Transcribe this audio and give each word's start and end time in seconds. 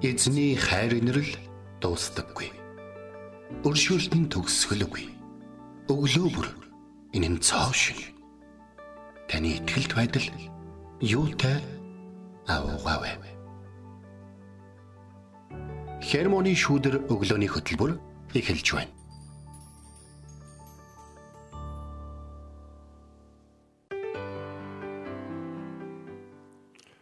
Эзний 0.00 0.56
хайр 0.56 0.94
инрэл 0.96 1.28
дуустдаггүй. 1.84 2.48
Өршөөлт 3.68 4.16
нь 4.16 4.30
төгсгөлгүй. 4.32 5.12
Өглөө 5.92 6.28
бүр 6.32 6.48
энэ 7.12 7.36
нь 7.36 7.40
цоо 7.44 7.68
шиг. 7.76 8.00
Таны 9.28 9.60
ихтгэлд 9.60 9.92
байдал 9.92 10.24
юутай 11.04 11.60
аавгаавэ. 12.48 13.12
Хермоны 16.00 16.56
шүүдэр 16.56 17.04
өглөөний 17.12 17.52
хөтөлбөр 17.52 18.00
эхэлж 18.32 18.68
байна. 18.72 18.92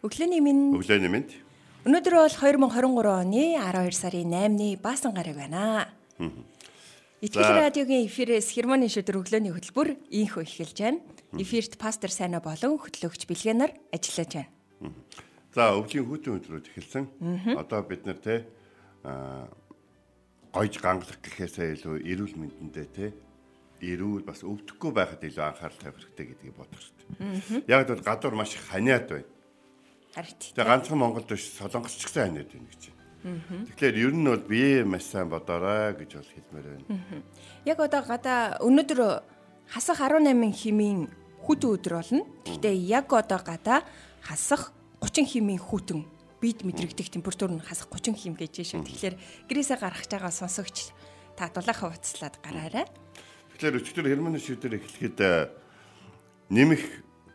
Өглөөний 0.03 0.43
минь 0.43 0.75
Өглөөний 0.75 1.07
мэнд. 1.07 1.47
Өнөөдөр 1.87 2.15
бол 2.19 2.27
2023 2.27 3.07
оны 3.07 3.43
12 3.55 3.95
сарын 3.95 4.33
8-ны 4.35 4.75
баасан 4.83 5.15
гараг 5.15 5.37
байна. 5.39 5.87
Итгэл 7.23 7.55
радиогийн 7.55 8.03
эфирээс 8.07 8.51
хермоны 8.51 8.91
шүдэр 8.91 9.19
өглөөний 9.23 9.55
хөтөлбөр 9.55 9.95
ийхүү 10.11 10.43
эхэлж 10.43 10.77
байна. 10.83 10.99
Эфирт 11.39 11.79
пастор 11.79 12.11
Сайна 12.11 12.43
болон 12.43 12.75
хөтлөгч 12.79 13.23
Билгэнаар 13.31 13.71
ажиллаж 13.95 14.31
байна. 14.35 14.51
За 15.55 15.71
өвлийн 15.71 16.03
хүүтэн 16.03 16.35
өдрүүд 16.35 16.67
эхэлсэн. 16.67 17.05
Одоо 17.55 17.79
бид 17.87 18.03
нар 18.03 18.19
те 18.19 18.43
гойж 20.51 20.83
гангалах 20.83 21.19
гэхээсээ 21.23 21.79
илүү 21.79 21.95
эрүүл 22.03 22.35
мэндэндээ 22.43 22.87
те 22.91 23.15
эрүүл 23.79 24.27
бас 24.27 24.43
өвдөхгүй 24.43 24.91
байхад 24.91 25.23
илүү 25.23 25.45
анхаарал 25.47 25.79
тавих 25.79 26.03
хэрэгтэй 26.03 26.25
гэдгийг 26.27 26.55
бодох 26.59 26.75
хэрэгтэй. 26.75 27.63
Яг 27.71 27.87
л 27.87 28.03
гадуур 28.03 28.35
маш 28.35 28.59
ханиад 28.59 29.07
байна. 29.07 29.38
Харин 30.15 30.33
Тэгээ 30.39 30.65
ганцхан 30.65 30.97
Монголд 30.97 31.29
биш 31.29 31.53
Солонгос 31.53 31.95
ч 31.97 32.09
гэсэн 32.09 32.33
ханиад 32.33 32.49
байна 32.49 32.69
гэж 32.69 32.83
байна. 32.89 32.99
Тэгэхээр 33.69 33.95
ер 33.99 34.13
нь 34.15 34.25
бол 34.25 34.43
бие 34.47 34.83
маш 34.87 35.05
сайн 35.05 35.29
бодоорой 35.29 35.93
гэж 35.93 36.11
бол 36.17 36.31
хэлмээр 36.33 36.67
байна. 36.71 37.23
яг 37.65 37.79
одоо 37.79 38.01
гадаа 38.01 38.57
өнөөдөр 38.63 39.01
хасах 39.69 39.99
18 40.01 40.33
химийн 40.55 41.11
хүт 41.45 41.61
өдөр 41.61 41.93
болно. 42.01 42.23
Гэхдээ 42.47 42.75
яг 42.89 43.13
одоо 43.13 43.39
гадаа 43.43 43.85
хасах 44.25 44.73
30 45.03 45.29
химийн 45.29 45.61
хүтэн 45.61 46.07
бид 46.41 46.63
мэдрэгдэх 46.63 47.11
температур 47.11 47.51
нь 47.51 47.61
хасах 47.61 47.91
30 47.91 48.15
хим 48.15 48.33
гэж 48.33 48.63
шүү. 48.65 48.87
Тэгэхээр 48.87 49.15
гэрээсээ 49.51 49.77
гаргаж 49.77 50.09
байгаа 50.09 50.31
сонсогч 50.31 50.95
та 51.35 51.51
дулаахан 51.51 51.91
уцлаад 51.91 52.39
гараарай. 52.39 52.87
Тэгэхээр 53.53 53.77
өчигдөр 53.83 54.07
хермоны 54.07 54.39
шийдвэр 54.39 54.79
эхлэхэд 54.79 55.19
нэмэх 56.49 56.83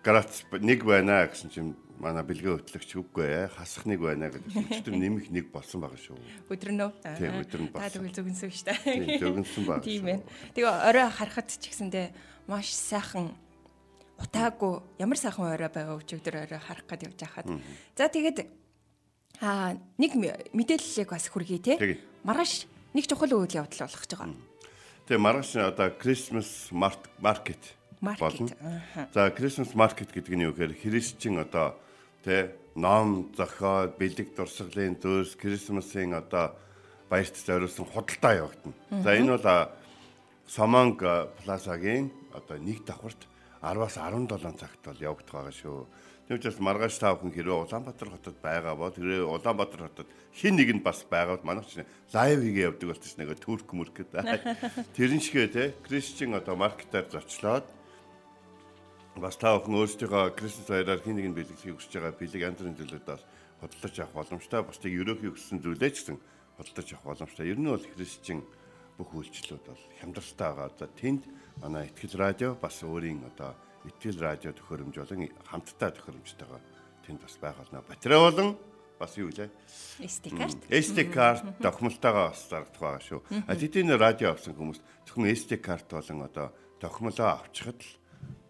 градус 0.01 0.45
нэг 0.53 0.81
байна 0.85 1.29
гэсэн 1.29 1.53
чинь 1.53 1.77
манай 2.01 2.25
бэлгээ 2.27 2.59
хөтлөгч 2.61 2.91
үгүй 2.99 3.27
ээ 3.27 3.47
хасах 3.55 3.87
нэг 3.87 4.01
байна 4.03 4.31
гэдэг. 4.31 4.51
Өчигдөр 4.51 4.95
нэмэх 4.99 5.27
нэг 5.31 5.47
болсон 5.55 5.85
байгаа 5.85 6.01
шүү. 6.01 6.19
Өдрөнөө. 6.51 6.91
Тийм, 7.19 7.35
өдөр 7.41 7.61
нь 7.65 7.71
Та 7.71 7.79
болсон. 7.79 7.93
тэгвэл 7.95 8.17
зөвгөнсөн 8.19 8.51
шүү 8.51 8.67
дээ. 8.67 9.19
Зөвгөнсөн 9.23 9.65
баг 9.65 9.81
Тийм 9.87 10.03
байна. 10.05 10.23
Тэгээ 10.53 10.71
орой 10.71 11.07
харахад 11.11 11.49
ч 11.49 11.63
гэсэндээ 11.71 12.07
маш 12.51 12.69
сайхан 12.75 13.33
утаагүй 14.19 14.75
ямар 14.99 15.19
сайхан 15.19 15.51
орой 15.55 15.71
байгаа 15.71 15.99
өчигдөр 15.99 16.35
орой 16.47 16.61
харах 16.61 16.87
гээд 16.87 17.07
явж 17.09 17.21
хахад. 17.23 17.47
За 17.97 18.11
тэгээд 18.11 18.39
аа 19.43 19.79
нэг 19.99 20.13
мэдээллийг 20.55 21.11
бас 21.11 21.27
хүргэе 21.31 21.59
те. 21.63 21.75
Маргааш 22.23 22.67
нэг 22.95 23.05
чухал 23.07 23.33
үйл 23.35 23.55
явдал 23.55 23.87
болох 23.87 24.03
гэж 24.03 24.13
байгаа. 24.15 24.35
Тэгээ 25.07 25.21
маргааш 25.21 25.51
нь 25.59 25.67
одоо 25.67 25.89
Christmas 25.99 26.71
market 26.71 27.61
болно. 28.01 28.49
За 29.13 29.31
Christmas 29.35 29.75
market 29.75 30.15
гэдэг 30.15 30.35
нь 30.37 30.45
юу 30.47 30.55
гэхээр 30.55 30.79
христчин 30.79 31.43
одоо 31.43 31.77
тэ 32.25 32.57
ном 32.75 33.31
зохиол 33.37 33.93
бэлэг 33.95 34.35
дурсгалын 34.35 34.99
дөөс 34.99 35.37
Christmas-ын 35.39 36.17
одоо 36.19 36.57
баярт 37.09 37.37
зориулсан 37.37 37.87
худалдаа 37.87 38.35
явагдана. 38.35 38.75
За 39.05 39.15
энэ 39.15 39.37
бол 39.37 39.47
а, 39.47 39.71
плазагийн 41.45 42.11
одоо 42.35 42.59
нэг 42.59 42.85
давхарт 42.85 43.29
10-аас 43.63 43.97
17 43.97 44.59
цагт 44.59 44.81
бол 44.85 45.01
явагдах 45.01 45.35
байгаа 45.35 45.55
шүү. 45.55 45.87
Тийм 46.25 46.37
учраас 46.41 46.59
маргааш 46.59 46.97
та 46.99 47.13
бүхэн 47.13 47.37
хэрвээ 47.37 47.61
Улаанбаатар 47.69 48.09
хотод 48.09 48.37
байгаа 48.41 48.75
бол 48.75 48.93
тэрээ 48.93 49.29
Улаанбаатар 49.29 49.93
хотод 49.93 50.09
хин 50.33 50.57
нэг 50.57 50.73
нь 50.73 50.81
бас 50.81 51.05
байгаа 51.05 51.37
бол 51.37 51.49
манайх 51.53 51.69
чинь 51.69 51.85
лайв 52.17 52.41
хийгээ 52.41 52.69
явдаг 52.73 52.89
болчих 52.89 53.17
нэг 53.21 53.37
турк 53.41 53.69
мөркөд. 53.69 54.09
Тэрэн 54.97 55.21
шигээ 55.21 55.49
те 55.53 55.65
Кристиан 55.85 56.33
одоо 56.33 56.57
маркетаар 56.57 57.13
зочлоод 57.13 57.69
бас 59.21 59.39
та 59.39 59.55
бүхэн 59.55 59.79
өөрсдийнхөө 59.79 60.35
Кристос 60.35 60.67
баяраар 60.67 60.99
хин 60.99 61.15
нэг 61.15 61.27
нь 61.31 61.37
бэлэглэхийг 61.39 61.79
хүсэж 61.79 61.93
байгаа 62.03 62.19
бэлэг 62.19 62.43
янз 62.43 62.59
бүрийн 62.59 62.79
зүйлүүд 62.83 63.07
бас 63.07 63.23
хөдөлж 63.63 63.97
авах 64.03 64.15
боломжтой. 64.19 64.61
Бусдыг 64.67 64.91
ерөөхий 64.91 65.31
хүссэн 65.31 65.59
зүйлээ 65.63 65.91
ч 65.95 65.97
гэсэн 66.03 66.19
хөдөлж 66.59 66.89
авах 66.99 67.07
боломжтой. 67.15 67.47
Ер 67.47 67.59
нь 67.63 67.71
бол 67.71 67.87
Христчин 67.95 68.43
бүх 68.99 69.11
үйлчлүүд 69.15 69.65
бол 69.71 69.83
хямдалтай 70.03 70.51
байгаа. 70.51 70.71
За 70.75 70.87
тэнд 70.91 71.23
манай 71.63 71.87
Итгэл 71.95 72.19
радио 72.19 72.59
бас 72.59 72.83
өөрийн 72.83 73.23
одоо 73.23 73.55
Итгэл 73.87 74.19
радио 74.19 74.51
төхөөрөмж 74.51 74.95
болон 74.99 75.31
хамтдаа 75.47 75.91
төхөөрөмжтэйгаа 75.95 76.61
тэнд 77.07 77.21
бас 77.23 77.35
байгална. 77.39 77.87
Батарей 77.87 78.19
болон 78.19 78.59
бас 78.99 79.15
юу 79.15 79.31
гэлээ? 79.31 79.51
SD 80.03 80.25
карт. 80.35 80.59
SD 80.71 80.99
карт 81.15 81.45
документаагаа 81.63 82.35
бас 82.35 82.51
зарагдах 82.51 82.83
байгаа 82.83 83.03
шүү. 83.03 83.21
А 83.47 83.55
тэдний 83.55 83.95
радио 83.95 84.35
авсан 84.35 84.59
хүмүүс 84.59 84.83
зөвхөн 85.07 85.31
SD 85.31 85.63
карт 85.63 85.87
болон 85.91 86.27
одоо 86.27 86.51
документоо 86.83 87.39
авчихад 87.39 87.79
л 87.79 88.04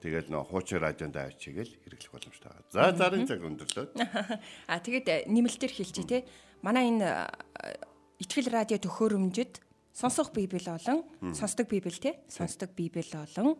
тэгэл 0.04 0.28
нөө 0.28 0.44
хуучин 0.53 0.84
радионд 0.84 1.16
авчигээл 1.16 1.72
хэрэглэх 1.81 2.12
боломжтой 2.12 2.53
байгаа. 2.53 2.69
За 2.69 2.92
зарын 2.92 3.25
цаг 3.25 3.41
өндөрлөө. 3.41 3.87
А 4.69 4.76
тэгээд 4.76 5.06
э, 5.09 5.16
нэмэлтээр 5.32 5.72
хэлчихье 5.72 6.04
те. 6.04 6.19
Манай 6.60 6.92
энэ 6.92 7.09
э, 7.09 7.81
итгэл 8.20 8.53
радио 8.53 8.76
төхөөрөмжөд 8.76 9.65
сонсох 9.97 10.37
библ 10.37 10.60
болон 10.60 11.09
сонсдог 11.32 11.72
библ 11.72 11.97
те. 11.97 12.20
Сонсдог 12.28 12.76
библ 12.76 13.09
болон 13.16 13.56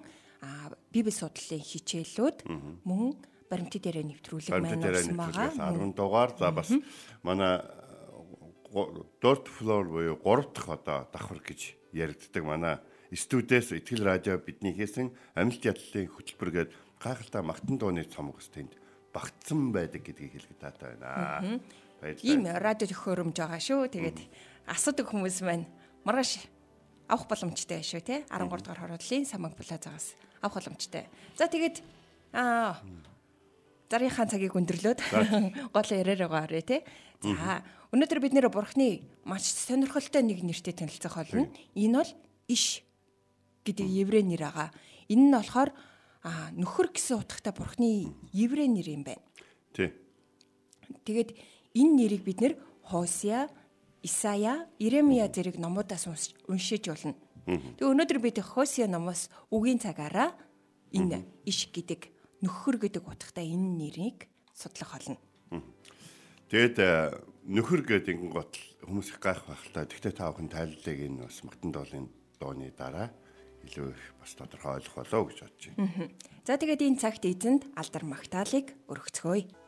библ 0.93 1.15
судлалын 1.15 1.65
хичээлүүд 1.65 2.45
мөн 2.85 3.17
баримтын 3.49 3.81
дээрээ 3.81 4.05
нэвтрүүлэг 4.13 4.53
Баримтат 4.53 4.77
маань 4.77 4.85
дээр 4.85 4.99
орсон 5.01 5.17
байгаа. 5.17 5.49
нэвтрүүлгээс 5.49 5.89
10 5.89 5.97
дугаар 5.97 6.31
за 6.37 6.49
бас 6.53 6.71
манай 7.25 7.53
дорт 9.23 9.47
флор 9.49 9.89
буюу 9.89 10.17
3 10.21 10.53
дахь 10.53 10.69
одоо 10.69 10.99
давхар 11.13 11.41
гэж 11.41 11.61
яригддаг 11.95 12.43
манай 12.45 12.75
студиэс 13.13 13.77
Итгэл 13.77 14.05
радио 14.07 14.39
бидний 14.41 14.73
хийсэн 14.73 15.13
амьд 15.37 15.61
ядлалын 15.61 16.09
хөтөлбөр 16.09 16.51
гээд 16.55 16.71
гайхалтай 17.03 17.43
магтан 17.45 17.77
дууны 17.77 18.05
цомгос 18.09 18.49
тэнд 18.49 18.73
багтсан 19.13 19.73
байдаг 19.75 20.01
гэдгийг 20.01 20.41
хэлэхэд 20.41 20.61
таатай 20.63 20.97
байна. 20.97 21.61
Ийм 22.25 22.49
радио 22.49 22.89
төхөөрөмж 22.89 23.37
байгаа 23.37 23.61
шүү. 23.61 23.93
Тэгээд 23.93 24.19
асуудаг 24.67 25.07
хүмүүс 25.13 25.45
маань 25.45 25.69
маргааш 26.09 26.49
авах 27.09 27.29
боломжтой 27.29 27.85
шүү 27.85 28.01
те 28.01 28.25
13 28.33 28.49
дугаар 28.49 28.81
хорооллын 28.81 29.25
самаг 29.29 29.53
плазагаас 29.55 30.17
авах 30.41 30.57
боломжтой. 30.59 31.05
За 31.37 31.49
тэгээд 31.49 31.85
аа 32.33 32.81
зарийнхаа 33.93 34.27
цагийг 34.27 34.57
өндөрлөөд 34.57 35.01
гол 35.77 35.89
яриараа 35.93 36.29
гараа 36.29 36.65
те. 36.65 36.83
За 37.21 37.63
өнөөдөр 37.93 38.21
бид 38.25 38.35
нэр 38.35 38.49
бурхны 38.51 39.05
маш 39.23 39.47
сонирхолтой 39.53 40.25
нэг 40.25 40.43
нэртэй 40.43 40.75
танилцах 40.75 41.15
болно. 41.15 41.47
Энэ 41.77 41.97
бол 42.01 42.11
иш 42.49 42.83
гэдэг 43.65 43.87
еврей 43.89 44.23
нэр 44.23 44.47
байгаа. 44.47 44.71
Энэ 45.09 45.25
нь 45.29 45.35
болохоор 45.35 45.71
нөхөр 46.57 46.89
гэсэн 46.93 47.21
утгатай 47.21 47.53
бурхны 47.53 48.13
еврей 48.33 48.69
нэр 48.69 48.89
юм 48.93 49.03
байна. 49.05 49.25
Тий. 49.73 49.93
Тэгээд 51.05 51.37
энэ 51.77 51.93
нэрийг 51.97 52.23
бид 52.25 52.41
нэр 52.41 52.55
Хосия, 52.85 53.49
Исая, 54.05 54.69
Иремия 54.79 55.29
зэрэг 55.29 55.57
номуудаас 55.57 56.05
унш- 56.07 56.37
уншиж 56.49 56.89
болно. 56.89 57.17
Тэгээ 57.49 57.89
өнөөдөр 57.89 58.19
бид 58.21 58.41
Хосия 58.45 58.89
номоос 58.89 59.29
үгийн 59.53 59.81
цагаараа 59.81 60.33
энэ 60.93 61.25
иш 61.45 61.69
гэдэг 61.73 62.09
нөхөр 62.45 62.77
гэдэг 62.89 63.05
утгатай 63.05 63.53
энэ 63.53 63.69
нэрийг 63.81 64.29
судлах 64.53 64.97
болно. 64.97 65.17
Тэгэд 66.49 66.77
э, 66.79 67.17
нөхөр 67.49 67.83
гэдэг 67.85 68.17
гот 68.29 68.57
хүмүүс 68.85 69.17
их 69.17 69.19
гайх 69.21 69.45
байх 69.49 69.65
л 69.65 69.73
та. 69.73 69.89
Тэгтээ 69.89 70.13
та 70.13 70.29
бүхэн 70.29 70.53
тайлбарлыг 70.53 71.01
энэ 71.01 71.25
бас 71.25 71.41
магтан 71.41 71.73
доолын 71.73 72.07
дууны 72.39 72.69
дараа 72.77 73.09
илүү 73.65 73.89
их 73.91 74.03
бас 74.21 74.33
тодорхой 74.37 74.79
ойлгох 74.79 74.97
болоо 75.01 75.23
гэж 75.29 75.39
бодож 75.43 75.65
байна. 75.73 76.11
За 76.45 76.61
тэгээд 76.61 76.85
энэ 76.85 77.01
цагт 77.01 77.25
эзэнд 77.25 77.63
алдар 77.75 78.05
магтаалык 78.05 78.77
өргөцгөөе. 78.93 79.64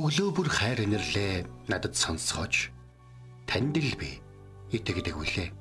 Өглөө 0.00 0.30
бүр 0.32 0.48
хайр 0.48 0.80
инэрлээ 0.80 1.68
надад 1.68 1.92
сонсгооч. 1.92 2.72
Танд 3.44 3.76
л 3.76 3.92
би 4.00 4.24
итгэдэг 4.72 5.12
үлээ. 5.12 5.52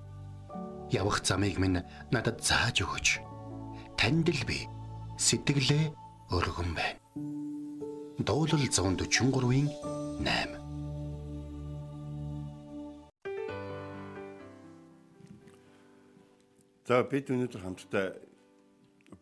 Явах 0.96 1.28
замыг 1.28 1.60
минь 1.60 1.84
надад 2.08 2.40
зааж 2.40 2.80
өгөөч. 2.88 3.20
Танд 4.00 4.32
л 4.32 4.44
би 4.48 4.64
сэтгэлээ 5.20 5.92
өргөн 6.32 6.72
байна. 6.72 7.04
Дуулал 8.24 8.64
143-ийн 8.64 9.68
8 10.24 10.56
За 16.88 17.04
бид 17.04 17.28
өнөөдөр 17.28 17.60
хамтдаа 17.60 18.16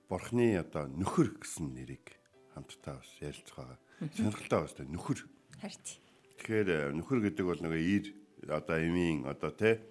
Бурхны 0.05 0.61
одоо 0.61 0.85
нөхөр 0.85 1.41
гэсэн 1.41 1.73
нэрийг 1.73 2.13
хамтдаа 2.57 2.97
бас 2.97 3.11
ярилцах 3.21 3.55
байгаа. 3.61 3.79
Сонирхолтой 4.17 4.59
байна 4.59 4.73
шүү. 4.73 4.89
Нөхөр. 4.97 5.19
Харин. 5.61 5.81
Тэгэхээр 6.37 6.69
э, 6.73 6.79
нөхөр 6.97 7.19
гэдэг 7.29 7.45
бол 7.45 7.61
нөгөө 7.61 7.81
ир 7.81 8.05
одоо 8.49 8.77
эмийн 8.81 9.25
одоо 9.29 9.51
тэ 9.53 9.81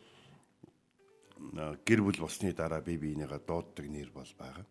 гэр 1.86 2.00
бүл 2.02 2.20
болсны 2.22 2.52
дараа 2.52 2.80
бие 2.80 2.98
биенийгээ 2.98 3.40
дууддаг 3.46 3.86
нэр 3.86 4.10
бол 4.10 4.32
байгаа. 4.38 4.66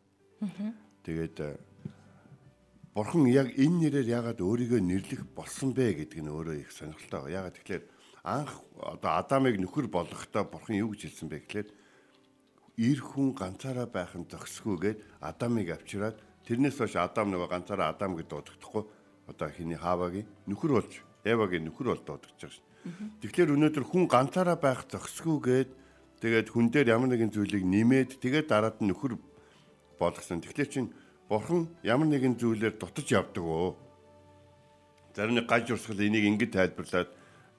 Тэгээд 1.04 1.38
э, 1.40 1.58
Бурхан 2.96 3.28
яг 3.28 3.52
энэ 3.60 3.92
нэрээр 3.92 4.08
яагаад 4.08 4.40
өөрийгөө 4.40 4.80
нэрлэх 4.80 5.28
болсон 5.36 5.76
бэ 5.76 6.00
гэдг 6.00 6.16
нь 6.24 6.32
өөрөө 6.32 6.64
их 6.64 6.72
сонирхолтой 6.72 7.28
байгаа. 7.28 7.36
Яагаад 7.44 7.58
тэгэхээр 7.60 7.84
анх 8.24 8.54
одоо 8.80 9.12
Адамыг 9.20 9.60
нөхөр 9.60 9.92
болгохдоо 9.92 10.48
Бурхан 10.48 10.80
юу 10.80 10.96
гэж 10.96 11.12
хэлсэн 11.12 11.28
бэ 11.28 11.44
гэхээр 11.44 11.68
ир 12.80 13.00
хүн 13.04 13.36
ганцаараа 13.36 13.86
байх 13.92 14.16
нь 14.16 14.26
зохисгүйгээд 14.32 15.00
Адамыг 15.22 15.76
авчираад 15.76 16.18
тэрнээс 16.46 16.78
хойш 16.78 16.96
Адам 17.02 17.34
нөгөө 17.34 17.50
ганцаараа 17.50 17.94
Адам 17.94 18.16
гэж 18.16 18.28
дуудагдахгүй 18.30 18.84
одоо 19.28 19.50
хиний 19.50 19.78
Хавагийн 19.78 20.30
нөхөр 20.46 20.72
болж 20.78 20.94
Эвагийн 21.26 21.66
нөхөр 21.66 21.88
бол 21.92 22.04
дуудагдж 22.06 22.38
байгаа 22.38 22.54
шин. 22.54 22.66
Тэгэхээр 23.26 23.54
өнөөдөр 23.58 23.86
хүн 23.90 24.06
ганцаараа 24.06 24.58
байх 24.62 24.86
зохисгүйгээд 24.86 25.70
тэгээд 26.22 26.48
хүн 26.54 26.70
дээр 26.70 26.94
ямар 26.94 27.10
нэгэн 27.10 27.34
зүйлийг 27.34 27.66
нэмээд 27.66 28.22
тэгээд 28.22 28.46
дараад 28.46 28.78
нь 28.78 28.94
нөхөр 28.94 29.18
болгосон. 29.98 30.46
Тэгэхээр 30.46 30.70
чин 30.70 30.94
бурхан 31.26 31.66
ямар 31.82 32.06
нэгэн 32.14 32.38
зүйлээр 32.38 32.78
дутаж 32.78 33.08
явдаг 33.10 33.42
өө. 33.42 33.74
Зарим 35.18 35.42
нэг 35.42 35.50
гаж 35.50 35.74
урсгал 35.74 36.06
энийг 36.06 36.30
ингэж 36.30 36.52
тайлбарлаад 36.54 37.10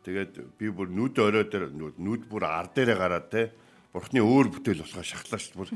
тэгээд 0.06 0.32
би 0.54 0.70
бүр 0.70 0.94
нүд 0.94 1.18
орой 1.18 1.50
дээр 1.50 1.74
нүд 1.74 2.22
бүр 2.30 2.46
ар 2.46 2.70
дээрээ 2.70 2.94
гараад 2.94 3.26
те 3.34 3.50
Бурхны 3.96 4.20
өөр 4.20 4.52
бүтээл 4.52 4.84
болохоо 4.84 5.00
шахлаа 5.00 5.40
шүү 5.40 5.56
бүр. 5.56 5.70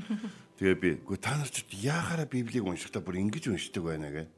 Тэгээ 0.61 0.77
би 0.77 0.89
үгүй 1.09 1.17
та 1.25 1.41
нар 1.41 1.49
ч 1.49 1.65
яахаараа 1.73 2.29
Библийг 2.29 2.69
уншихдаа 2.69 3.00
бүр 3.00 3.17
ингэж 3.17 3.49
уншдаг 3.49 3.81
байна 3.81 4.12
гэ. 4.12 4.29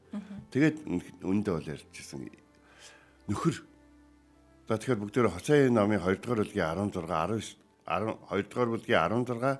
Тэгээд 0.55 0.87
үндэ 1.19 1.51
бол 1.51 1.67
ярьжсэн. 1.67 2.23
Нөхөр. 3.27 3.59
За 4.71 4.79
тэгэхээр 4.79 5.03
бүгдөө 5.03 5.35
Хоцея 5.35 5.67
намын 5.67 5.99
2 5.99 6.15
дугаар 6.15 6.47
бүлгийн 6.47 6.95
16 6.95 6.95
19 7.11 7.59
10 7.83 8.23
2 8.23 8.47
дугаар 8.47 8.69
бүлгийн 8.71 9.03
16 9.19 9.59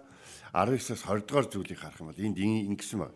19-аас 0.56 1.04
20 1.04 1.28
дугаар 1.28 1.48
зүйлийг 1.52 1.80
харах 1.84 2.00
юм 2.00 2.08
бол 2.08 2.24
энд 2.24 2.40
ингэсэн 2.40 3.04
ба. 3.04 3.12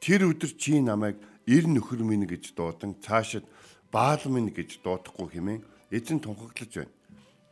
Тэр 0.00 0.24
өдөр 0.32 0.56
чи 0.56 0.80
намайг 0.80 1.20
ир 1.44 1.68
нөхөр 1.68 2.00
минь 2.00 2.24
гэж 2.24 2.56
дуудан 2.56 2.96
цаашид 3.04 3.44
баал 3.92 4.24
минь 4.32 4.48
гэж 4.56 4.80
дуудахгүй 4.80 5.36
хэмээн 5.36 5.60
эзэн 5.92 6.24
тунхаглаж 6.24 6.72
байна. 6.80 6.96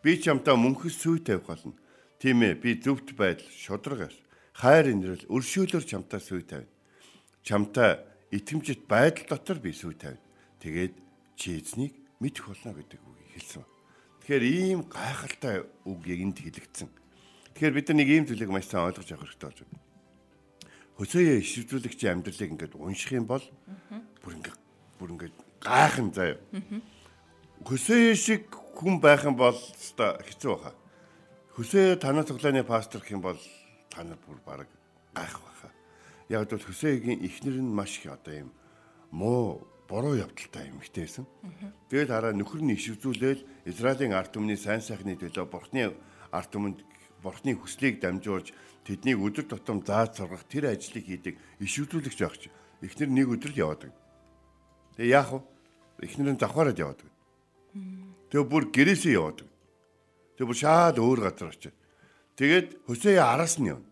Би 0.01 0.17
чамтаа 0.17 0.57
мөнхөс 0.57 0.97
сүй 0.97 1.21
тавих 1.21 1.45
болно 1.45 1.77
Тийм 2.25 2.41
ээ 2.41 2.57
би 2.57 2.81
зөвхт 2.81 3.13
байдал 3.21 3.53
шударгаас 3.53 4.17
хайр 4.57 4.97
инрэл 4.97 5.29
өршөөлөөр 5.29 5.85
чамтаа 5.85 6.25
сүй 6.25 6.41
тавина. 6.41 6.73
Чамтаа 7.45 8.01
итгэмжит 8.33 8.89
байдал 8.89 9.37
дотор 9.37 9.61
би 9.61 9.77
сүй 9.77 9.93
тавина. 9.93 10.25
Тэгээд 10.57 10.97
чи 11.37 11.61
эзнийг 11.61 11.93
мэдэх 12.25 12.49
болно 12.49 12.81
гэдэг 12.81 12.97
үгийг 12.97 13.29
хэлсэн. 13.29 13.65
Тэгэхээр 14.25 14.41
ийм 14.41 14.81
гайхалтай 14.89 15.69
үг 15.85 16.01
яг 16.09 16.21
энд 16.25 16.41
хэлэгдсэн. 16.41 16.89
Тэгэхээр 17.61 17.77
бид 17.77 17.87
нар 17.93 17.99
нэг 18.01 18.09
ийм 18.09 18.25
зүйлийг 18.25 18.49
маш 18.49 18.73
сайн 18.73 18.89
ойлгож 18.89 19.05
авах 19.13 19.29
хэрэгтэй 19.29 19.45
болж 19.45 19.61
байна. 19.69 19.85
Хөсөөе 20.97 21.35
ишвэрлэгчийн 21.45 22.25
амьдралыг 22.25 22.51
ингээд 22.57 22.81
унших 22.81 23.13
юм 23.13 23.29
бол 23.29 23.45
бүр 24.25 24.33
ингээд 24.41 24.61
бүр 24.97 25.13
ингээд 25.13 25.37
гайхан 25.61 26.09
заяа. 26.09 26.41
Хөсөөе 27.69 28.17
шиг 28.17 28.49
хүн 28.49 28.97
байх 28.97 29.29
юм 29.29 29.37
бол 29.37 29.61
хэцүү 29.61 30.49
баха 30.57 30.73
Хөсөө 31.55 32.03
танаа 32.03 32.27
цуглааны 32.27 32.67
пастор 32.67 32.99
гэх 32.99 33.15
юм 33.15 33.23
бол 33.23 33.39
та 33.87 34.03
нар 34.03 34.19
бүр 34.27 34.43
баг 34.43 34.67
гайх 35.15 35.39
баха. 35.39 35.71
Яг 36.27 36.51
бол 36.51 36.59
Хөсөөгийн 36.59 37.23
эхнэр 37.23 37.63
нь 37.63 37.71
маш 37.71 38.03
их 38.03 38.11
одоо 38.11 38.35
юм 38.35 38.51
муу 39.15 39.63
буруу 39.87 40.19
явдалтай 40.19 40.75
юм 40.75 40.83
хтэйсэн. 40.83 41.23
Тэгээд 41.95 42.11
хараа 42.11 42.35
нөхөр 42.35 42.59
нь 42.59 42.75
ишвзүүлээл 42.75 43.71
Израилийн 43.71 44.19
ард 44.19 44.35
түмний 44.35 44.59
сайн 44.59 44.83
сайхны 44.83 45.15
төлөө 45.15 45.47
Бурхны 45.47 45.95
ард 46.35 46.51
түмэнд 46.51 46.83
Бурхны 47.23 47.55
хүслийг 47.55 48.03
дамжуулж 48.03 48.51
тэднийг 48.83 49.23
өдөр 49.23 49.47
тутам 49.47 49.79
зааж 49.87 50.19
сургах 50.19 50.43
тэр 50.51 50.75
ажлыг 50.75 51.07
хийдэг 51.07 51.39
ишвзүүлэгч 51.63 52.19
байх 52.19 52.35
чи. 52.35 52.51
Эхнэр 52.83 53.15
нэг 53.15 53.31
өдөр 53.31 53.55
л 53.55 53.63
яваадаг. 53.63 53.95
Тэгээ 54.99 55.15
яах 55.15 55.39
вэ? 55.39 55.41
Эхнэр 56.03 56.35
нь 56.35 56.43
завхаараад 56.43 56.83
яваадаг. 56.83 57.09
Тэгээ 58.35 58.43
бүр 58.43 58.75
гэрээсээ 58.75 59.15
яваадаг. 59.15 59.54
Тэг 60.35 60.47
бүр 60.51 60.59
шаад 60.59 60.99
өөр 60.99 61.21
газар 61.31 61.55
очив. 61.55 61.75
Тэгээд 62.35 62.87
Хөсөө 62.91 63.19
араас 63.23 63.59
нь 63.63 63.71
явна. 63.71 63.87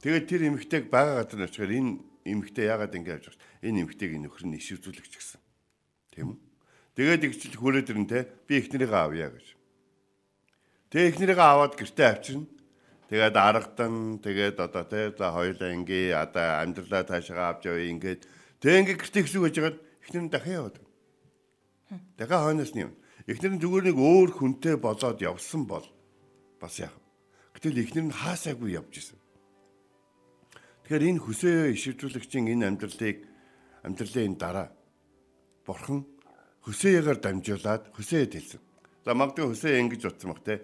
Тэгээд 0.00 0.24
тэр 0.28 0.42
эмэгтэйг 0.48 0.84
бага 0.88 1.24
газар 1.24 1.44
очихоор 1.44 1.72
энэ 1.76 2.00
эмэгтэй 2.24 2.66
яагаад 2.72 2.96
ингэ 2.96 3.12
явж 3.16 3.24
байгаа 3.28 3.66
энэ 3.66 3.80
эмэгтэйг 3.84 4.10
нөхөр 4.16 4.44
нь 4.48 4.56
ишвзүүлэгч 4.56 5.14
гэсэн. 5.14 5.40
Тийм 6.16 6.26
үү? 6.32 6.38
Тэгээд 6.96 7.26
игчил 7.28 7.56
хүрээд 7.60 7.90
ирэн 7.92 8.08
те 8.08 8.24
би 8.48 8.56
эхнэрийгээ 8.56 9.02
авъя 9.04 9.28
гэж. 9.28 9.46
Тэгээ 10.88 11.10
эхнэрийгээ 11.12 11.48
аваад 11.52 11.74
гэртээ 11.76 12.08
авчирна. 12.08 12.48
Тэгээд 13.12 13.36
аргадан 13.36 13.94
тэгээд 14.24 14.56
одоо 14.58 14.84
те 14.88 15.12
за 15.12 15.28
хоёулаа 15.30 15.70
ингээ 15.76 16.16
одоо 16.16 16.46
амьдралаа 16.64 17.04
таашаага 17.04 17.44
авч 17.52 17.62
явъя 17.68 17.92
ингээд 17.92 18.22
тэг 18.64 18.72
ингээ 18.80 18.96
гэртээ 18.96 19.22
хэсүү 19.28 19.42
гэж 19.44 19.54
хагаад 19.60 19.78
эхнэр 20.02 20.24
нь 20.24 20.32
дахиад 20.32 20.56
яваад. 20.56 20.76
Дахиад 22.16 22.42
хойноос 22.42 22.72
нь 22.72 22.82
юм. 22.88 22.92
Эхнэр 23.26 23.58
нь 23.58 23.62
зүгээр 23.62 23.84
нэг 23.90 23.98
өөр 23.98 24.30
хүнтэй 24.38 24.78
болоод 24.78 25.18
явсан 25.18 25.66
бол 25.66 25.82
бас 26.62 26.78
яах. 26.78 26.94
Гэтэл 27.58 27.82
эхнэр 27.82 28.06
нь 28.10 28.14
хаасаагүй 28.14 28.78
явж 28.78 28.94
исэн. 29.02 29.18
Тэгэхээр 30.86 31.06
энэ 31.10 31.22
хүсээ 31.26 31.74
ишвэрлэгчийн 31.74 32.46
энэ 32.54 32.66
амьдралыг 32.70 33.18
амьдралын 33.82 34.34
дараа 34.38 34.70
бурхан 35.66 36.06
хүсээгээр 36.62 37.18
дамжуулаад 37.18 37.90
хүсээд 37.90 38.30
хэлсэн. 38.38 38.62
За 39.02 39.10
магадгүй 39.18 39.50
хүсээ 39.50 39.82
ингэж 39.82 40.02
утсан 40.06 40.30
баг 40.30 40.40
те. 40.46 40.62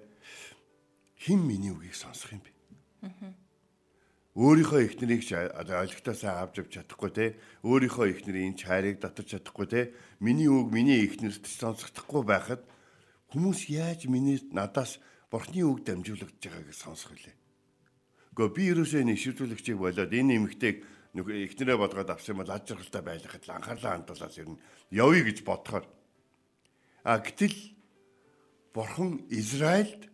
Хин 1.19 1.43
миний 1.43 1.75
үгийг 1.75 1.99
сонсох 1.99 2.31
юм 2.31 2.47
бэ? 2.47 2.51
Аа 3.11 3.42
өөрийнхөө 4.33 4.81
эхнэрийг 4.89 5.29
ойлгохтоосаа 5.29 6.41
авч 6.41 6.65
авч 6.65 6.73
чадахгүй 6.81 7.11
те. 7.13 7.27
Өөрийнхөө 7.69 8.07
эхнэрийн 8.17 8.57
чайрыг 8.57 9.05
татаж 9.05 9.29
чадахгүй 9.37 9.67
те. 9.69 9.81
Миний 10.25 10.49
үг 10.49 10.73
миний 10.73 11.05
эхнэрт 11.05 11.45
сонсохдохгүй 11.45 12.25
байхад 12.25 12.65
хүмүүс 13.37 13.69
яаж 13.69 14.09
миний 14.09 14.41
надаас 14.49 14.97
бурхны 15.29 15.61
үг 15.69 15.85
дамжуулагдж 15.85 16.49
байгааг 16.49 16.73
сонсох 16.73 17.13
үлээ. 17.13 17.37
Гэхдээ 18.33 18.57
би 18.57 18.63
ерөөсөө 18.73 19.03
нэг 19.05 19.19
шивдүүлэгчийг 19.21 19.77
болоод 19.77 20.13
энэ 20.13 20.37
эмэгтэйг 20.41 20.77
эхнэрээ 21.13 21.77
бодгоод 21.77 22.09
авсан 22.09 22.41
бол 22.41 22.49
аж 22.49 22.73
аргалтай 22.73 23.05
байлгахад 23.05 23.45
анхаарлаа 23.53 23.93
хандуулаад 24.01 24.41
ер 24.41 24.49
нь 24.49 24.63
явъя 24.89 25.23
гэж 25.29 25.39
бодохоор. 25.45 25.85
А 27.05 27.21
гэтэл 27.21 27.57
бурхан 28.73 29.29
Израильд 29.29 30.09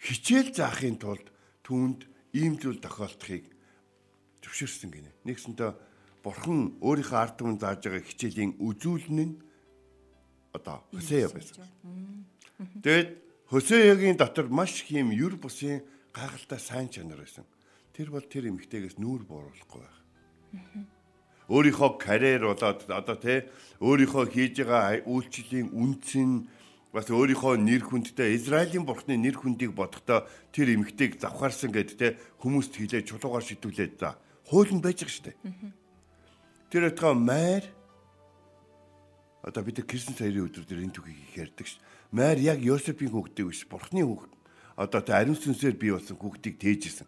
хичээл 0.00 0.56
заахын 0.56 0.96
тулд 0.96 1.28
түүнд 1.60 2.08
ийм 2.32 2.58
зүйл 2.58 2.78
тохиолдохыг 2.78 3.44
зөвшөөрсөн 4.42 4.90
гинэ. 4.90 5.10
Нэгсэнтэй 5.26 5.70
бурхан 6.22 6.76
өөрийнхөө 6.80 7.18
ард 7.18 7.34
түмэн 7.40 7.58
зааж 7.58 7.84
байгаа 7.84 8.04
хичээлийн 8.06 8.52
үзүүлэн 8.60 9.18
нь 9.18 9.34
одоо 10.52 10.84
Хосея 10.92 11.28
байсан. 11.28 11.66
Тэгэд 12.84 13.08
Хосеягийн 13.50 14.16
дотор 14.16 14.48
маш 14.48 14.82
их 14.82 14.90
юм 14.90 15.10
юр 15.10 15.36
бусын 15.36 15.82
гайхалтай 16.14 16.60
сайн 16.60 16.88
чанар 16.88 17.22
байсан. 17.24 17.44
Тэр 17.94 18.10
бол 18.10 18.22
тэр 18.22 18.50
эмэгтэйгээс 18.50 18.98
нүүр 18.98 19.26
бууруулахгүй 19.26 19.80
байх. 19.82 19.98
Өөрийнхөө 21.50 21.90
карьер 21.98 22.46
болоод 22.46 22.86
одоо 22.86 23.16
тий 23.18 23.42
өөрийнхөө 23.82 24.24
хийж 24.30 24.54
байгаа 24.62 25.02
үйлчлэлийн 25.02 25.74
үнцэн 25.74 26.46
бас 26.90 27.06
өөрийнхөө 27.06 27.54
нэр 27.62 27.86
хүндтэй 27.86 28.34
Израилийн 28.34 28.82
бурхны 28.82 29.14
нэр 29.14 29.38
хүндийг 29.38 29.74
бодохдоо 29.74 30.26
тэр 30.50 30.74
эмгтийг 30.74 31.22
завхаарсан 31.22 31.70
гэд 31.70 31.90
те 31.94 32.18
хүмүүст 32.42 32.74
хилээ 32.74 33.06
чулуугаар 33.06 33.46
шидүүлээд 33.46 33.94
за 34.02 34.18
хууль 34.50 34.74
нь 34.74 34.82
байж 34.82 35.06
дээ. 35.06 35.38
Тэр 36.70 36.90
отгоо 36.90 37.14
майр 37.14 37.64
одоо 39.46 39.62
бид 39.62 39.86
Кристэн 39.86 40.18
саяны 40.18 40.50
өдрөдөр 40.50 40.82
энэ 40.82 40.94
түүхийг 40.98 41.38
ярьдаг 41.38 41.66
ш. 41.70 41.78
Майр 42.10 42.42
яг 42.42 42.58
Йосефийн 42.58 43.14
хүүхдийг 43.14 43.54
биш 43.54 43.62
бурхны 43.70 44.02
хүүхд 44.02 44.32
одоо 44.74 45.00
тэ 45.00 45.14
ариун 45.14 45.38
сүнсээр 45.38 45.78
бий 45.78 45.94
болсон 45.94 46.18
хүүхдийг 46.18 46.58
тээжсэн. 46.58 47.06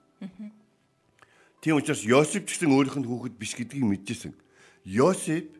Тийм 1.58 1.78
учраас 1.78 2.06
Йосеф 2.06 2.46
ч 2.46 2.54
гэсэн 2.54 2.70
өөрийнх 2.70 3.02
нь 3.02 3.08
хүүхэд 3.10 3.34
биш 3.34 3.58
гэдгийг 3.58 3.82
мэдчихсэн. 3.82 4.34
Йосеф 4.86 5.58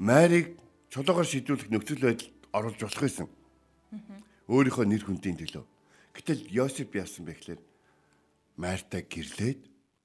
Марийг 0.00 0.56
чулуугаар 0.88 1.28
шийдвэрлэх 1.28 1.68
нөхцөл 1.68 2.00
байдалд 2.00 2.39
оруулж 2.52 2.80
болох 2.80 3.02
байсан. 3.02 3.28
Өөрийнхөө 4.50 4.86
нэр 4.86 5.04
хүндийн 5.06 5.38
төлөө. 5.38 5.64
Гэтэл 6.14 6.50
Йосеф 6.50 6.90
яасан 6.94 7.24
бэ 7.26 7.34
гэхээр 7.38 7.60
Марта 8.58 9.00
гэрлээд 9.02 9.60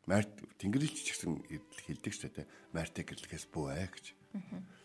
Март 0.05 0.29
Тэнгэрлэгч 0.61 1.07
гэсэн 1.11 1.41
хэлдэг 1.49 2.13
ч 2.13 2.29
тийм 2.29 2.45
Марта 2.69 3.01
гэрлэхээс 3.01 3.49
бүүэ 3.49 3.89
гэж. 3.89 4.05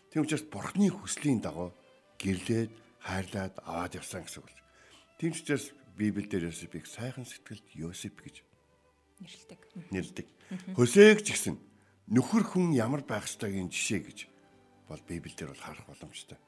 Тийм 0.09 0.25
учраас 0.25 0.45
бурхны 0.49 0.89
хүслийн 0.89 1.39
дагуу 1.39 1.69
гэрлээд 2.17 2.73
хайрлаад 3.05 3.61
аваад 3.61 4.01
явсан 4.01 4.25
гэсэн 4.25 4.41
үг. 4.41 4.49
Тийм 5.21 5.31
учраас 5.31 5.69
Библиэлд 5.93 6.49
Йосефийг 6.49 6.89
сайхан 6.89 7.25
сэтгэлд 7.29 7.67
Йосеф 7.77 8.17
гэж 8.17 8.41
нэрлдэг. 9.21 9.59
Нэрлдэг. 9.93 10.27
Хөсөөг 10.73 11.19
ч 11.21 11.37
гэсэн 11.37 11.55
нөхөр 12.09 12.43
хүн 12.43 12.73
ямар 12.73 13.05
байх 13.05 13.29
ёстойгийн 13.29 13.69
жишээ 13.69 14.01
гэж 14.01 14.19
бол 14.89 15.01
Библиэлд 15.05 15.53
бол 15.53 15.61
харах 15.61 15.85
боломжтой. 15.85 16.41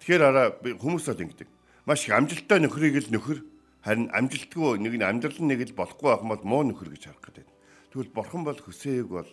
Тэгэхээр 0.00 0.22
араа 0.24 0.46
хүмүүс 0.64 1.04
бол 1.12 1.24
ингэдэг. 1.28 1.48
Маш 1.84 2.08
их 2.08 2.16
амжилттай 2.16 2.58
нөхрийг 2.64 2.96
л 3.04 3.12
нөхөр 3.12 3.38
харин 3.84 4.08
амжилтгүй 4.16 4.80
нэг 4.80 4.96
нь 4.96 5.04
амьдрал 5.04 5.40
нэг 5.44 5.60
л 5.72 5.76
болохгүй 5.76 6.08
байх 6.08 6.24
бол 6.24 6.44
муу 6.44 6.62
нөхөр 6.64 6.96
гэж 6.96 7.12
харах 7.12 7.24
гэдэг. 7.28 7.48
Тэгвэл 7.92 8.16
бурхан 8.16 8.44
бол 8.44 8.56
Хөсөөг 8.56 9.08
бол 9.12 9.30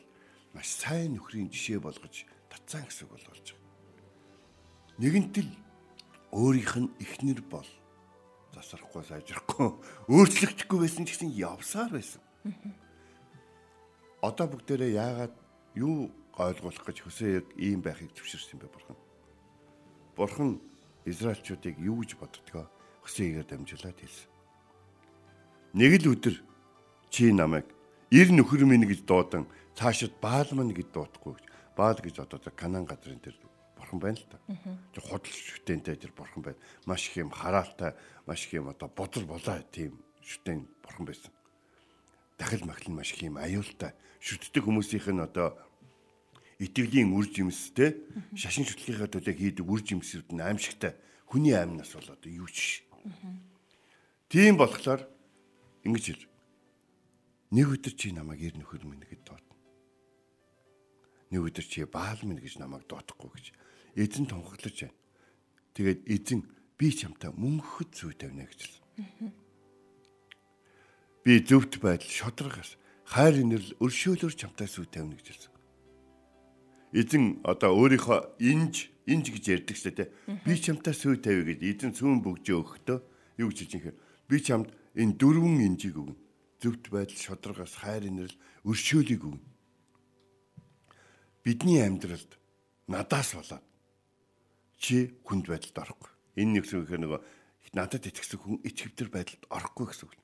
маш 0.51 0.67
сайн 0.67 1.15
нөхрийн 1.15 1.47
жишээ 1.47 1.79
болгож 1.79 2.27
татсан 2.51 2.83
гэсэн 2.83 3.07
үг 3.07 3.15
бол 3.15 3.27
болж 3.31 3.47
байгаа. 3.47 3.63
Нэгэнтэл 5.00 5.51
өөрийнх 6.36 6.75
нь 6.83 6.91
ихнэр 7.00 7.41
бол 7.47 7.69
засрахгүй 8.51 9.03
сайжрахгүй 9.07 9.67
өөрчлөгдөхгүй 10.12 10.79
байсан 10.83 11.07
ч 11.07 11.15
гэсэн 11.15 11.31
явсаар 11.31 11.91
байсан. 11.95 12.24
Одоо 14.19 14.45
бүгдээрээ 14.51 15.00
яагаад 15.00 15.36
юу 15.79 16.12
ойлгуулах 16.36 16.83
гэж 16.83 17.07
Хөсөөг 17.07 17.55
ийм 17.55 17.79
байхыг 17.86 18.12
зөвшөөрсөн 18.17 18.59
бэ 18.59 18.67
бурхан? 18.67 19.06
Бурхан 20.17 20.59
Израильчуудыг 21.05 21.77
юу 21.77 22.01
гэж 22.01 22.17
боддгоо 22.17 22.65
Хөсөөгээр 23.05 23.47
дамжуулаад 23.47 23.97
хэлсэн. 24.01 24.27
Нэг 25.77 25.91
л 26.01 26.12
өдөр 26.17 26.36
чи 27.13 27.31
намайг 27.31 27.69
ир 28.09 28.33
нөхөр 28.33 28.65
минь 28.65 28.89
гэж 28.89 29.05
дуудан 29.05 29.45
цаашид 29.77 30.17
баалман 30.19 30.74
гэж 30.74 30.89
дуутахгүй 30.91 31.38
гэж 31.38 31.45
баал 31.77 32.00
гэж 32.01 32.15
одоо 32.25 32.41
Канаан 32.51 32.89
газрын 32.89 33.21
дээр 33.21 33.38
бурхан 33.77 34.00
байна 34.01 34.17
л 34.17 34.25
та. 34.25 34.41
Тэр 34.91 35.03
худал 35.05 35.31
шүтэнтэй 35.31 35.95
тэр 35.95 36.12
бурхан 36.17 36.41
байна. 36.41 36.59
Маш 36.89 37.07
их 37.07 37.21
юм 37.21 37.29
хараалтай, 37.29 37.93
маш 38.25 38.50
их 38.50 38.57
юм 38.57 38.74
одоо 38.74 38.89
бодол 38.89 39.24
булаа 39.24 39.62
тийм 39.71 40.01
шүтэн 40.25 40.65
бурхан 40.81 41.05
байсан. 41.05 41.31
Дахил 42.38 42.65
махил 42.65 42.93
маш 42.93 43.13
их 43.13 43.21
юм 43.21 43.38
аюултай. 43.38 43.93
Шүтдэг 44.19 44.65
хүмүүсийнх 44.65 45.13
нь 45.13 45.21
одоо 45.21 45.55
итгэлийн 46.57 47.13
үр 47.13 47.29
жимстэй 47.29 48.01
шашин 48.33 48.65
шүтлгийнхаа 48.65 49.09
төлөө 49.13 49.35
хийдэг 49.37 49.65
үр 49.65 49.81
жимсүүд 49.85 50.33
нь 50.33 50.41
аимшигтай. 50.41 50.97
Хүний 51.29 51.53
аймнаас 51.53 51.93
бол 51.93 52.09
одоо 52.17 52.31
юу 52.31 52.49
ч. 52.49 52.81
Тийм 54.29 54.57
болохоор 54.57 55.05
ингэж 55.85 56.05
хэл. 56.17 56.25
Нэг 57.53 57.67
өдөр 57.77 57.93
чи 57.93 58.11
намайг 58.11 58.41
ир 58.41 58.55
нөхөр 58.57 58.83
минь 58.89 59.05
гэд 59.05 59.21
доотно. 59.23 59.55
Нэг 61.31 61.41
өдөр 61.47 61.65
чи 61.67 61.85
баал 61.85 62.19
минь 62.25 62.41
гэж 62.41 62.57
намайг 62.57 62.89
доотохгүй 62.89 63.31
гэж 63.37 63.45
эзэн 63.95 64.25
тунхаглаж 64.25 64.75
байна. 64.81 64.97
Тэгээд 65.77 65.99
эзэн 66.09 66.41
би 66.77 66.91
чамтай 66.91 67.31
мөнхөд 67.37 67.93
зүй 67.93 68.13
тавина 68.17 68.49
гэж 68.49 68.59
хэлсэн. 68.65 68.83
Би 71.23 71.39
зөвхт 71.43 71.79
байдал 71.79 72.09
шодрогоос 72.09 72.77
хайр 73.05 73.41
инэрл 73.41 73.77
өршөөлөөр 73.79 74.35
чамтай 74.35 74.67
зүй 74.67 74.85
тавина 74.89 75.15
гэж 75.15 75.27
хэлсэн. 75.31 75.56
Эзэн 76.96 77.44
одоо 77.44 77.75
өөрийнхөө 77.75 78.39
инж 78.39 78.91
инж 79.08 79.32
гэж 79.32 79.46
ярьдаг 79.48 79.75
шүү 79.75 79.94
дээ. 79.96 80.10
Би 80.44 80.53
чамтай 80.60 80.96
зүй 80.96 81.20
тавь 81.20 81.44
гэж 81.48 81.60
эзэн 81.63 81.91
сүүн 81.96 82.20
бөгжөө 82.24 82.58
өгөхдөө 82.60 83.00
юу 83.44 83.50
гэж 83.51 83.72
хэр 83.79 83.96
би 84.27 84.38
чамд 84.44 84.72
энэ 84.96 85.15
дөрвөн 85.15 85.63
инжийг 85.63 85.96
өгнө. 85.96 86.20
Зөвхт 86.60 86.91
байдал 86.91 87.15
шодрогоос 87.15 87.79
хайр 87.79 88.12
инэрл 88.12 88.36
өршөөлийг 88.67 89.24
өгнө. 89.24 89.44
Бидний 91.44 91.79
амьдралд 91.84 92.36
надаас 92.91 93.36
болоод 93.36 93.63
чи 94.75 95.15
хүнд 95.24 95.48
байдалд 95.48 95.77
орохгүй. 95.79 96.12
Энэ 96.44 96.60
нэг 96.60 96.65
зүйл 96.67 96.88
нөгөө 96.88 97.20
надад 97.75 98.03
итгэсэн 98.03 98.39
хүн 98.39 98.60
ичгэвтер 98.67 99.08
байдалд 99.08 99.44
орохгүй 99.48 99.88
гэсэн 99.88 100.08
үг. 100.08 100.15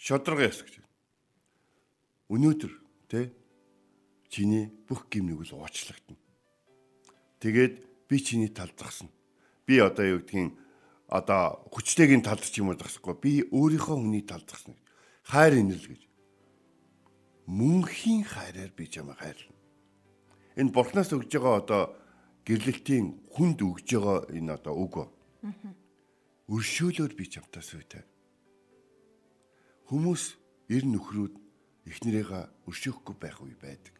Шодрого 0.00 0.44
яс 0.44 0.64
гэж. 0.64 0.80
Өнөөдөр 2.32 2.72
тэ 3.10 3.34
чиний 4.30 4.70
бүх 4.86 5.10
гимнийг 5.10 5.42
л 5.42 5.58
уучлагдана. 5.58 6.16
Тэгээд 7.42 7.74
би 8.06 8.16
чиний 8.22 8.48
талд 8.48 8.78
зогсно. 8.78 9.10
Би 9.66 9.82
одоо 9.82 10.06
юу 10.06 10.22
гэдгийг 10.22 10.54
одоо 11.10 11.66
хүчтэйгийн 11.74 12.22
талд 12.22 12.46
ч 12.46 12.62
юм 12.62 12.70
уу 12.70 12.78
зогсохгүй. 12.78 13.14
Би 13.18 13.32
өөрийнхөө 13.50 13.98
хүний 13.98 14.22
талд 14.22 14.46
зогсно. 14.46 14.78
Хайр 15.26 15.58
инэрл 15.58 15.90
гэж. 15.90 16.02
Мөнхийн 17.50 18.22
хайраар 18.22 18.70
би 18.70 18.86
чамайг 18.86 19.18
хайрлана. 19.18 19.58
Энэ 20.54 20.70
бурхнаас 20.70 21.10
өгж 21.10 21.34
байгаа 21.34 21.54
одоо 21.58 21.82
гэрлэлтийн 22.46 23.26
хүнд 23.34 23.58
өгж 23.66 23.88
байгаа 23.98 24.18
энэ 24.30 24.54
одоо 24.54 24.74
үг. 24.78 24.94
Өршөөлөөр 26.46 27.12
би 27.18 27.24
чамтаа 27.26 27.62
сүйтэй. 27.62 28.06
Хүмүүс 29.90 30.22
эр 30.70 30.84
нөхрүүд 30.86 31.34
эхнэрээгээ 31.90 32.44
өршөөхгүй 32.70 33.14
байх 33.18 33.38
үе 33.42 33.58
байдаг. 33.58 33.99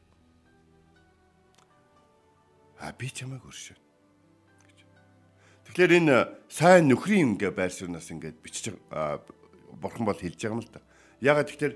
А 2.80 2.92
би 2.96 3.12
чамайг 3.12 3.44
өршөө. 3.44 3.76
Тэгэхээр 5.68 5.92
энэ 6.00 6.16
сайн 6.48 6.88
нөхрийн 6.88 7.36
ингээ 7.36 7.52
байр 7.52 7.70
сууриас 7.70 8.10
ингээд 8.10 8.40
бичиж 8.40 8.74
бурхан 8.90 10.08
бол 10.08 10.16
хэлж 10.16 10.40
байгаа 10.40 10.56
юм 10.56 10.64
л 10.64 10.72
да. 10.72 10.80
Ягаад 11.20 11.52
тэгэхээр 11.52 11.74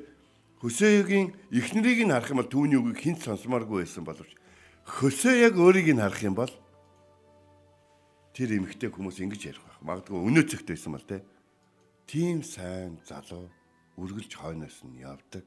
Хөсөөгийн 0.64 1.52
эхнэрийг 1.52 2.08
нь 2.08 2.14
харах 2.16 2.32
юм 2.32 2.40
бол 2.40 2.48
түүний 2.48 2.80
үгийг 2.80 2.98
хинт 3.04 3.20
сонсомооргүй 3.20 3.84
байсан 3.84 4.00
боловч 4.00 4.32
Хөсөө 4.88 5.44
яг 5.44 5.60
өөрийг 5.60 5.92
нь 5.92 6.00
харах 6.00 6.24
юм 6.24 6.34
бол 6.34 6.52
тэр 8.32 8.56
эмэгтэй 8.56 8.88
хүмүүс 8.88 9.20
ингэж 9.20 9.42
ярих 9.52 9.62
байх. 9.62 9.78
Магадгүй 9.84 10.18
өнөөцөгт 10.24 10.66
байсан 10.72 10.92
бол 10.96 11.04
те. 11.04 11.20
Тийм 12.08 12.40
сайн 12.40 12.96
залуу 13.04 13.52
үргэлж 14.00 14.32
хойноос 14.34 14.82
нь 14.88 15.04
явдаг, 15.06 15.44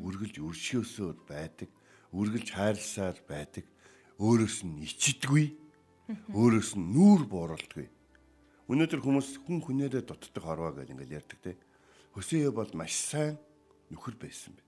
үргэлж 0.00 0.40
өршөөсөөр 0.40 1.16
байдаг, 1.28 1.68
үргэлж 2.16 2.48
хайрласаар 2.56 3.18
байдаг, 3.28 3.66
өөрөөс 4.22 4.56
нь 4.62 4.86
ичдэггүй, 4.86 5.46
өөрөөс 6.30 6.70
нь 6.78 6.86
нүүр 6.94 7.26
бууралдаггүй. 7.26 7.88
Өнөөдөр 8.70 9.00
хүмүүс 9.02 9.42
хүн 9.42 9.58
хүнээрээ 9.66 10.06
дутдаг 10.06 10.42
хорвоо 10.46 10.70
гэж 10.78 10.94
ингээл 10.94 11.18
ярьдаг 11.18 11.38
те. 11.42 11.58
Хөсөөе 12.14 12.54
бол 12.54 12.70
маш 12.78 12.94
сайн 12.94 13.34
нөхөр 13.90 14.14
байсан 14.22 14.54
бэ. 14.54 14.62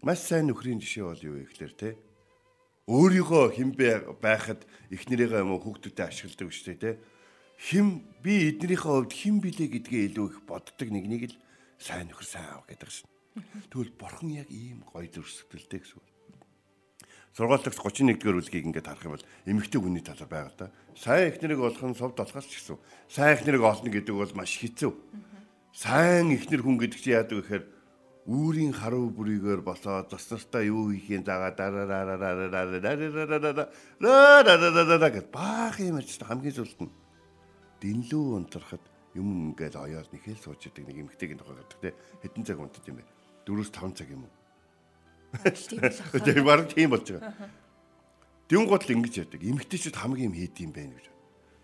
Маш 0.00 0.24
сайн 0.24 0.48
нөхрийн 0.48 0.80
жишээ 0.80 1.04
бол 1.04 1.20
юу 1.20 1.36
вэ 1.36 1.52
гэхээр 1.52 1.74
те 1.76 1.90
өөрийгөө 2.90 3.44
хэн 3.54 3.70
байхад 4.18 4.66
эхнэрийнхээ 4.90 5.44
юм 5.44 5.54
уу 5.54 5.62
хүүхдүүдэд 5.62 6.10
ашигладаг 6.10 6.50
шүү 6.50 6.74
дээ 6.80 6.98
Хим 7.60 8.02
би 8.24 8.48
эднэрийнхээ 8.48 8.88
хувьд 8.88 9.12
хэн 9.12 9.36
билээ 9.44 9.68
гэдгээ 9.68 10.02
илүү 10.10 10.26
их 10.32 10.38
боддог 10.48 10.88
нэг 10.88 11.04
нэг 11.04 11.22
л 11.28 11.36
сайн 11.76 12.08
нөхөр 12.08 12.24
сайн 12.24 12.48
аав 12.56 12.64
гэдэг 12.64 12.88
шин. 12.88 13.06
Тэгвэл 13.68 13.92
бурхан 14.00 14.32
яг 14.32 14.48
ийм 14.48 14.80
гоё 14.88 15.04
зөрсгдөлтэй 15.12 15.84
гэсэн. 15.84 16.00
Сургаалтлагч 17.36 17.78
31-р 17.78 18.34
үлгийг 18.42 18.66
ингээд 18.66 18.90
харах 18.90 19.06
юм 19.06 19.14
бол 19.14 19.22
эмэгтэй 19.46 19.80
хүний 19.80 20.02
талаар 20.02 20.26
байгаа 20.26 20.50
да. 20.58 20.74
Сайн 20.98 21.30
эхнэрийг 21.30 21.62
олох 21.62 21.86
нь 21.86 21.94
совд 21.94 22.18
болохоос 22.18 22.50
ч 22.50 22.58
гэсэн. 22.58 22.74
Сайн 23.06 23.38
эхнэрийг 23.38 23.62
олно 23.62 23.86
гэдэг 23.86 24.14
бол 24.14 24.34
маш 24.34 24.58
хэцүү. 24.58 24.90
Сайн 25.70 26.34
эхнэр 26.34 26.66
хүн 26.66 26.82
гэдэг 26.82 26.98
чинь 26.98 27.14
яадаг 27.14 27.46
гэхээр 27.46 27.70
үүрийн 28.26 28.74
харуу 28.74 29.14
бүрийгээр 29.14 29.62
босоод 29.62 30.10
зоснортой 30.10 30.74
юу 30.74 30.90
хийхин 30.90 31.22
загаа 31.22 31.54
дараараараараараараараараараараа 31.54 33.70
тийм 46.26 46.44
баг 46.44 46.68
тийм 46.74 46.90
болж 46.90 47.06
байгаа 47.10 47.50
Дэн 48.50 48.66
гол 48.66 48.82
ингэж 48.82 49.14
яадаг 49.22 49.42
эмгтэйчүүд 49.46 49.94
хамгийн 49.94 50.34
юм 50.34 50.34
хийд 50.34 50.58
юм 50.58 50.72
байна 50.74 50.98
гэж 50.98 51.06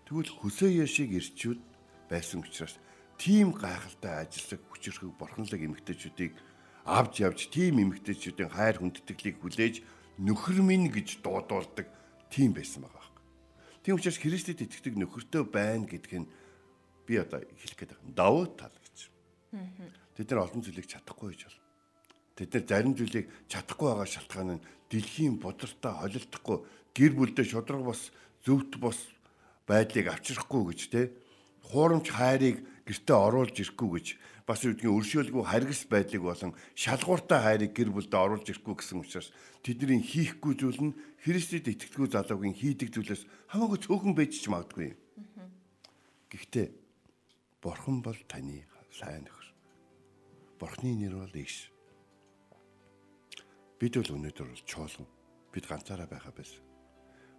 тэгвэл 0.07 0.31
хөсөө 0.39 0.71
яшиг 0.87 1.11
ирчүүд 1.19 1.59
байсан 2.07 2.39
учраас 2.39 2.79
тийм 3.19 3.51
гайхалтай 3.51 4.23
ажиллаг 4.23 4.63
хүчрхэг 4.71 5.11
бурханлаг 5.19 5.61
эмгтэйчүүдийг 5.67 6.33
авч 6.87 7.13
явж 7.19 7.51
тийм 7.51 7.83
эмэгтэйчүүдийн 7.83 8.55
хайр 8.55 8.79
хүндэтгэлийг 8.79 9.43
хүлээж 9.43 9.75
нөхөр 10.23 10.63
минь 10.63 10.87
гэж 10.87 11.19
дуудуулдаг 11.19 11.91
тийм 12.31 12.55
байсан 12.55 12.87
байгаа 12.87 13.03
байхгүй. 13.03 13.23
Тийм 13.83 13.95
учраас 13.99 14.17
Христэд 14.23 14.63
итгэдэг 14.63 14.95
нөхөртөө 14.95 15.43
байна 15.51 15.83
гэдг 15.83 16.11
нь 16.23 16.31
би 17.03 17.19
одоо 17.19 17.43
хэлэх 17.43 17.75
гээд 17.75 17.91
байгаа. 17.91 18.15
Давуу 18.15 18.47
тал 18.55 18.71
гэж. 18.71 18.97
Тэд 20.15 20.31
нар 20.31 20.47
олон 20.47 20.63
зүйлийг 20.63 20.87
чадахгүй 20.87 21.35
гэж 21.35 21.41
бол. 21.51 21.59
Тэд 22.37 22.53
нар 22.53 22.65
зарим 22.69 22.93
зүйлийг 22.93 23.25
чадахгүй 23.49 23.87
байгаа 23.89 24.05
шалтгаан 24.05 24.61
нь 24.61 24.65
дэлхийн 24.93 25.41
бодртой 25.41 25.93
холилдохгүй 25.97 26.57
гэр 26.93 27.11
бүлдээ 27.17 27.45
шудраг 27.49 27.81
бос 27.81 28.13
зөвхт 28.45 28.77
бос 28.77 29.09
байдлыг 29.65 30.13
авчрахгүй 30.13 30.61
гэж 30.69 30.81
те 30.93 31.01
хуурамч 31.65 32.07
хайрыг 32.13 32.61
гэртээ 32.85 33.17
оруулж 33.17 33.57
ирэхгүй 33.57 33.89
гэж 33.97 34.07
бас 34.47 34.63
үгдгийн 34.63 34.95
өршөөлгүй 34.95 35.43
харгас 35.43 35.81
байдлыг 35.91 36.23
болон 36.23 36.51
шалгууртай 36.77 37.39
хайрыг 37.43 37.71
гэр 37.75 37.89
бүлдээ 37.91 38.21
оруулж 38.21 38.47
ирэхгүй 38.47 38.75
гэсэн 38.79 39.01
учраас 39.03 39.33
тэдний 39.65 39.99
хийхгүй 39.99 40.53
зүйл 40.55 40.81
нь 40.93 40.97
Христэд 41.27 41.67
итгэдэггүй 41.67 42.07
залуугийн 42.13 42.55
хийдэг 42.55 42.93
зүйлээс 42.95 43.27
хамаагүй 43.51 43.79
цөөхөн 43.83 44.15
байж 44.15 44.39
ч 44.39 44.47
магадгүй. 44.47 44.95
Гэхдээ 46.31 46.67
Бурхан 47.59 47.99
бол 47.99 48.15
таны 48.31 48.63
сайн 48.95 49.27
нөхөр. 49.27 49.47
Бурхны 50.61 50.95
нэр 50.95 51.19
бол 51.19 51.35
Игш. 51.35 51.67
Бид 53.77 53.93
бол 54.01 54.15
өнөөдөр 54.17 54.65
чуулган. 54.65 55.05
Бид 55.53 55.65
ганцаараа 55.69 56.09
байхаа 56.09 56.33
байсан. 56.33 56.61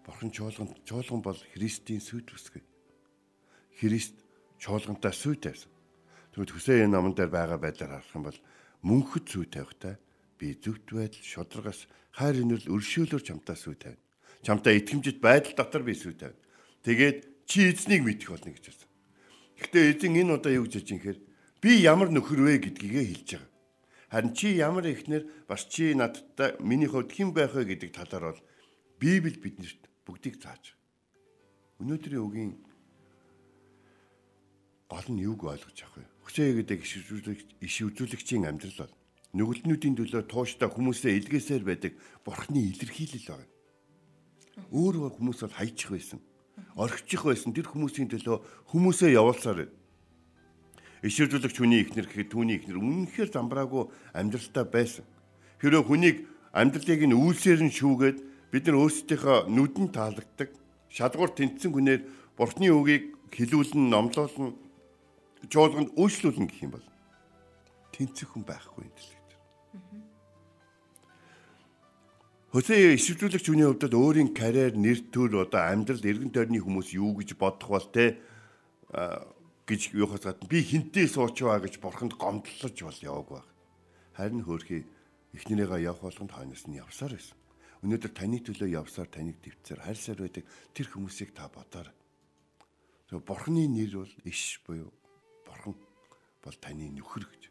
Бурхан 0.07 0.31
чуулган 0.31 0.71
чуулган 0.87 1.23
бол 1.23 1.39
Христийн 1.55 1.99
сүд 1.99 2.31
үсгэй. 2.31 2.63
Христ 3.83 4.15
чуулгантай 4.63 5.13
сүд 5.13 5.43
тавьсан. 5.43 5.71
Тэгвэл 6.33 6.55
Хөсей 6.55 6.87
энэ 6.87 6.95
номон 6.95 7.15
дээр 7.19 7.31
байгаа 7.35 7.59
байдлаар 7.59 7.99
харах 7.99 8.15
юм 8.15 8.25
бол 8.31 8.39
мөнхөд 8.87 9.27
сүд 9.27 9.51
тавихтай 9.51 9.99
би 10.39 10.55
зөвхт 10.55 10.87
байдал 10.95 11.27
шударгаас 11.27 11.91
хайр 12.15 12.47
инэрл 12.47 12.71
өршөөлөөр 12.71 13.23
чамтаа 13.27 13.59
сүд 13.59 13.83
тавина. 13.83 14.03
Чамтаа 14.47 14.73
итгэмжит 14.79 15.19
байдал 15.19 15.55
дотор 15.59 15.83
би 15.83 15.99
сүд 15.99 16.23
тавина. 16.23 16.39
Тэгээд 16.87 17.19
чи 17.51 17.75
эзнийг 17.75 18.07
мэдэх 18.07 18.31
болно 18.31 18.55
гэж 18.55 18.65
байна. 18.71 18.87
Гэхдээ 19.59 19.85
эзэн 19.91 20.15
энэ 20.23 20.35
удаа 20.39 20.53
юу 20.55 20.71
гэж 20.71 20.75
хэлж 20.79 20.91
юм 20.95 21.03
хэр 21.03 21.19
би 21.59 21.71
ямар 21.83 22.15
нөхөр 22.15 22.41
вэ 22.47 22.55
гэдгийгээ 22.63 23.05
хэлж 23.11 23.29
байгаа. 23.35 23.51
Харин 24.09 24.33
чи 24.33 24.57
ямар 24.57 24.89
ихнэр 24.89 25.29
бас 25.49 25.69
чи 25.69 25.93
надтай 25.93 26.57
миний 26.61 26.89
хувьд 26.89 27.13
хэн 27.13 27.37
байх 27.37 27.53
вэ 27.53 27.65
гэдэг 27.77 27.93
талаар 27.93 28.33
бол 28.33 28.41
Библи 28.99 29.37
биднэрт 29.37 29.85
бүгдийг 30.09 30.41
зааж. 30.41 30.75
Өнөөдрийн 31.79 32.25
үгийн 32.25 32.53
гол 34.89 35.07
нь 35.13 35.21
юуг 35.21 35.45
ойлгож 35.45 35.79
авах 35.85 36.01
вэ? 36.01 36.07
Хөсөө 36.25 36.57
гэдэг 36.65 36.79
иш 36.81 36.93
үзүүлэгч 37.05 37.49
иш 37.61 37.75
үзүүлэгчийн 37.85 38.49
амьдрал 38.49 38.89
бол 38.89 38.95
нүгэлтнүүдийн 39.37 39.95
төлөө 40.01 40.23
тууштай 40.25 40.69
хүмүүсээ 40.73 41.13
илгээсээр 41.21 41.63
байдаг 41.69 41.93
бурхны 42.25 42.65
илэрхийлэл 42.73 43.29
байна. 43.29 43.53
Өөр 44.73 45.13
хүмүүс 45.15 45.45
бол 45.45 45.53
хайчих 45.53 45.93
байсан. 45.93 46.19
Орхичих 46.81 47.23
байсан 47.29 47.53
тэр 47.53 47.69
хүмүүсийн 47.69 48.09
төлөө 48.09 48.41
хүмүүсээ 48.73 49.15
явуулсаар 49.21 49.69
байна. 49.69 49.77
Иш 51.03 51.17
үзүүлэгч 51.23 51.57
хүний 51.63 51.87
ихнэр 51.87 52.11
гэхэд 52.11 52.31
түүний 52.35 52.59
ихнэр 52.59 52.83
үнэнхээр 52.83 53.31
замбраагүй 53.31 53.87
амьдралтай 54.19 54.65
байсан. 54.67 55.07
Хэрэв 55.63 55.87
хүнийг 55.87 56.27
амьдралыг 56.51 57.03
нь 57.07 57.15
үйлсээр 57.15 57.63
нь 57.63 57.75
шүүгээд 57.75 58.19
бид 58.51 58.65
нар 58.67 58.77
өөрсдийнхөө 58.83 59.39
нүдэн 59.47 59.89
таалагддаг 59.95 60.51
шалгуур 60.91 61.31
тэнцсэн 61.39 61.71
хүнээр 61.71 62.03
бурхны 62.35 62.73
үгийг 62.75 63.15
хилүүлэн 63.31 63.87
номлуулна 63.93 64.57
жуулганд 65.47 65.95
үйлчлүүлнэ 65.95 66.49
гэх 66.51 66.63
юм 66.67 66.73
бол 66.75 66.87
тэнцэх 67.95 68.29
хүн 68.35 68.43
байхгүй 68.43 68.83
юм 68.83 68.93
дэлхийд. 68.95 69.31
Хөсөө 72.49 72.97
ишвэрлэгч 72.97 73.47
хүний 73.47 73.69
хувьд 73.69 73.95
өөрийн 73.95 74.33
карьер, 74.33 74.75
нэр 74.75 75.13
төр 75.13 75.45
одоо 75.45 75.63
амьдрал 75.69 76.01
эргэн 76.01 76.33
тойрны 76.33 76.59
хүмүүс 76.65 76.97
юу 76.97 77.15
гэж 77.21 77.37
бодох 77.37 77.69
бол 77.71 77.87
те 77.93 78.19
гэж 79.69 79.93
юухаас 79.93 80.25
гадна 80.25 80.49
би 80.49 80.65
хинтээ 80.65 81.07
суучваа 81.13 81.61
гэж 81.61 81.77
бурханд 81.85 82.17
гомдлож 82.17 82.73
бол 82.73 82.99
яваг 83.05 83.29
баг. 83.29 83.47
Харин 84.17 84.41
хөөрхий 84.49 84.89
эхнэрээгээ 85.37 85.85
явах 85.93 86.09
болгонд 86.09 86.33
хойноос 86.33 86.65
нь 86.65 86.81
явсаар 86.81 87.13
байсан. 87.13 87.37
Өнөөдөр 87.85 88.13
таны 88.17 88.41
төлөө 88.41 88.69
явсаар 88.81 89.13
таныг 89.13 89.37
төвцөр 89.45 89.85
хайрсаар 89.85 90.19
байдаг 90.25 90.45
тэр 90.73 90.87
хүмүүсийг 90.89 91.37
та 91.37 91.53
бодоорой. 91.53 91.93
Тэгээ 93.13 93.29
бурхны 93.29 93.69
нэр 93.69 93.93
бол 94.03 94.15
иш 94.25 94.59
буюу 94.65 94.89
бурхан 95.45 95.77
бол 95.77 96.57
таны 96.59 96.89
нөхөр 96.89 97.25
гэж. 97.29 97.43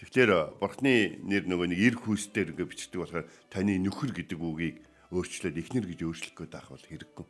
Тэгэхээр 0.00 0.56
бурхны 0.58 1.20
нэр 1.20 1.44
нөгөө 1.46 1.68
нэг 1.70 1.80
эр 1.84 1.96
хүүсдэр 2.00 2.56
ингээ 2.56 2.68
бичдэг 2.72 2.98
болохоор 2.98 3.28
таны 3.52 3.76
нөхөр 3.78 4.10
гэдэг 4.16 4.40
үгийг 4.40 4.82
өөрчлөөд 5.14 5.56
ихнэр 5.62 5.86
гэж 5.86 6.00
өөрчлөх 6.02 6.34
гээд 6.34 6.52
байх 6.52 6.68
бол 6.72 6.88
хэрэггүй. 6.88 7.26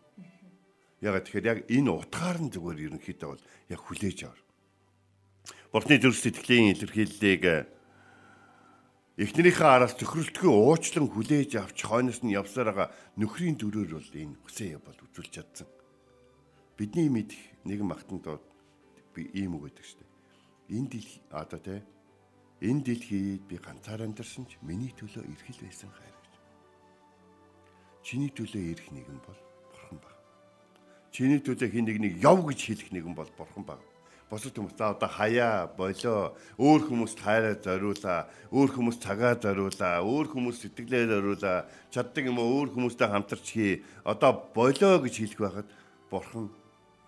Ягаад 1.05 1.29
тэгэхээр 1.29 1.51
яг 1.53 1.59
энэ 1.69 1.91
утгаар 1.93 2.39
нь 2.41 2.49
зүгээр 2.49 2.85
ерөнхийдөө 2.89 3.29
бол 3.29 3.45
яг 3.69 3.81
хүлээж 3.85 4.19
аваар. 4.25 4.43
Бурхны 5.69 6.01
төр 6.01 6.17
сэтгэлийн 6.17 6.73
илэрхийллийг 6.73 7.69
Эхнэрийнхээ 9.15 9.71
араас 9.71 9.95
төхрөлтгөө 9.95 10.51
уучлан 10.51 11.07
хүлээж 11.07 11.55
авч 11.63 11.87
хойноос 11.87 12.27
нь 12.27 12.35
явсаар 12.35 12.75
байгаа 12.75 12.89
нөхрийн 13.15 13.55
дөрөөр 13.55 13.91
бол 13.95 14.11
энэ 14.11 14.35
хүсээ 14.43 14.83
бол 14.83 14.99
үзүүлж 15.07 15.31
чадсан. 15.31 15.71
Бидний 16.75 17.07
мэдих 17.07 17.39
нэгэн 17.63 17.87
магтантууд 17.87 18.43
би 19.15 19.31
ийм 19.39 19.55
үг 19.55 19.71
гэдэг 19.71 19.87
штеп. 19.87 20.11
Энэ 20.67 20.91
дэлхий 20.91 21.23
одоо 21.31 21.61
те 21.63 21.87
энэ 22.59 22.83
дэлхийд 22.83 23.47
би 23.47 23.57
ганцаар 23.63 24.03
амьдарсан 24.03 24.51
ч 24.51 24.59
миний 24.67 24.91
төлөө 24.91 25.23
эрхэл 25.31 25.63
байсан 25.63 25.95
хайр 25.95 26.17
гэж. 26.19 26.35
Чиний 28.03 28.35
төлөө 28.35 28.63
ирэх 28.75 28.91
нэгэн 28.91 29.23
бол. 29.23 29.54
Чиний 31.15 31.39
төлөө 31.39 31.71
хин 31.71 31.87
нэгнийг 31.87 32.19
яв 32.19 32.43
гэж 32.43 32.59
хэлэх 32.75 32.91
нэгэн 32.91 33.15
бол 33.15 33.31
бурхан 33.39 33.63
баг. 33.63 33.79
Босод 34.27 34.59
хүмүүс 34.59 34.75
за 34.75 34.99
одоо 34.99 35.07
хаяа 35.07 35.71
болоо. 35.71 36.35
Өөр 36.59 36.91
хүмүүст 36.91 37.23
хайраа 37.23 37.55
зориулаа. 37.55 38.27
Өөр 38.51 38.71
хүмүүс 38.75 38.99
цагаа 38.99 39.39
зориулаа. 39.39 40.03
Өөр 40.03 40.27
хүмүүс 40.35 40.59
сэтгэлээ 40.67 41.07
зориулаа. 41.15 41.71
Чаддаг 41.95 42.27
юм 42.27 42.43
уу? 42.43 42.67
Өөр 42.67 42.75
хүмүүстэй 42.75 43.07
хамтарч 43.07 43.47
хий. 43.47 43.87
Одоо 44.03 44.43
болоо 44.51 44.99
гэж 45.07 45.15
хэлэх 45.23 45.39
байхад 45.39 45.69
бурхан 46.11 46.51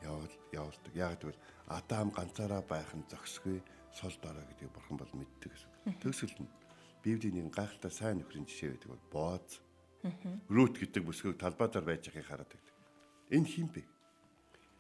явал 0.07 0.35
явуулдаг. 0.55 0.93
Яг 0.95 1.19
гэвэл 1.19 1.43
адам 1.67 2.15
ганцаараа 2.15 2.63
байх 2.63 2.95
нь 2.95 3.11
зохисгүй 3.11 3.59
сул 3.91 4.15
дорой 4.23 4.47
гэдэг 4.55 4.71
бурхан 4.71 5.03
бол 5.03 5.13
мэддэг 5.19 5.51
гэсэн. 5.51 5.99
Төгсгөл 5.99 6.47
нь 6.47 6.55
библийн 7.03 7.43
нэг 7.43 7.51
гайхалтай 7.51 7.91
сайн 7.91 8.23
нөхрийн 8.23 8.47
жишээ 8.47 8.79
байдаг 8.79 8.91
бол 8.95 9.11
бооз 9.11 9.51
рут 10.47 10.79
гэдэг 10.79 11.03
бүсгүйг 11.03 11.43
талбай 11.43 11.67
дээр 11.75 11.91
байж 11.91 12.07
байгааг 12.07 12.31
хараад 12.31 12.51
байдаг. 12.55 12.75
Энэ 13.35 13.51
хин 13.51 13.67
бэ 13.67 13.96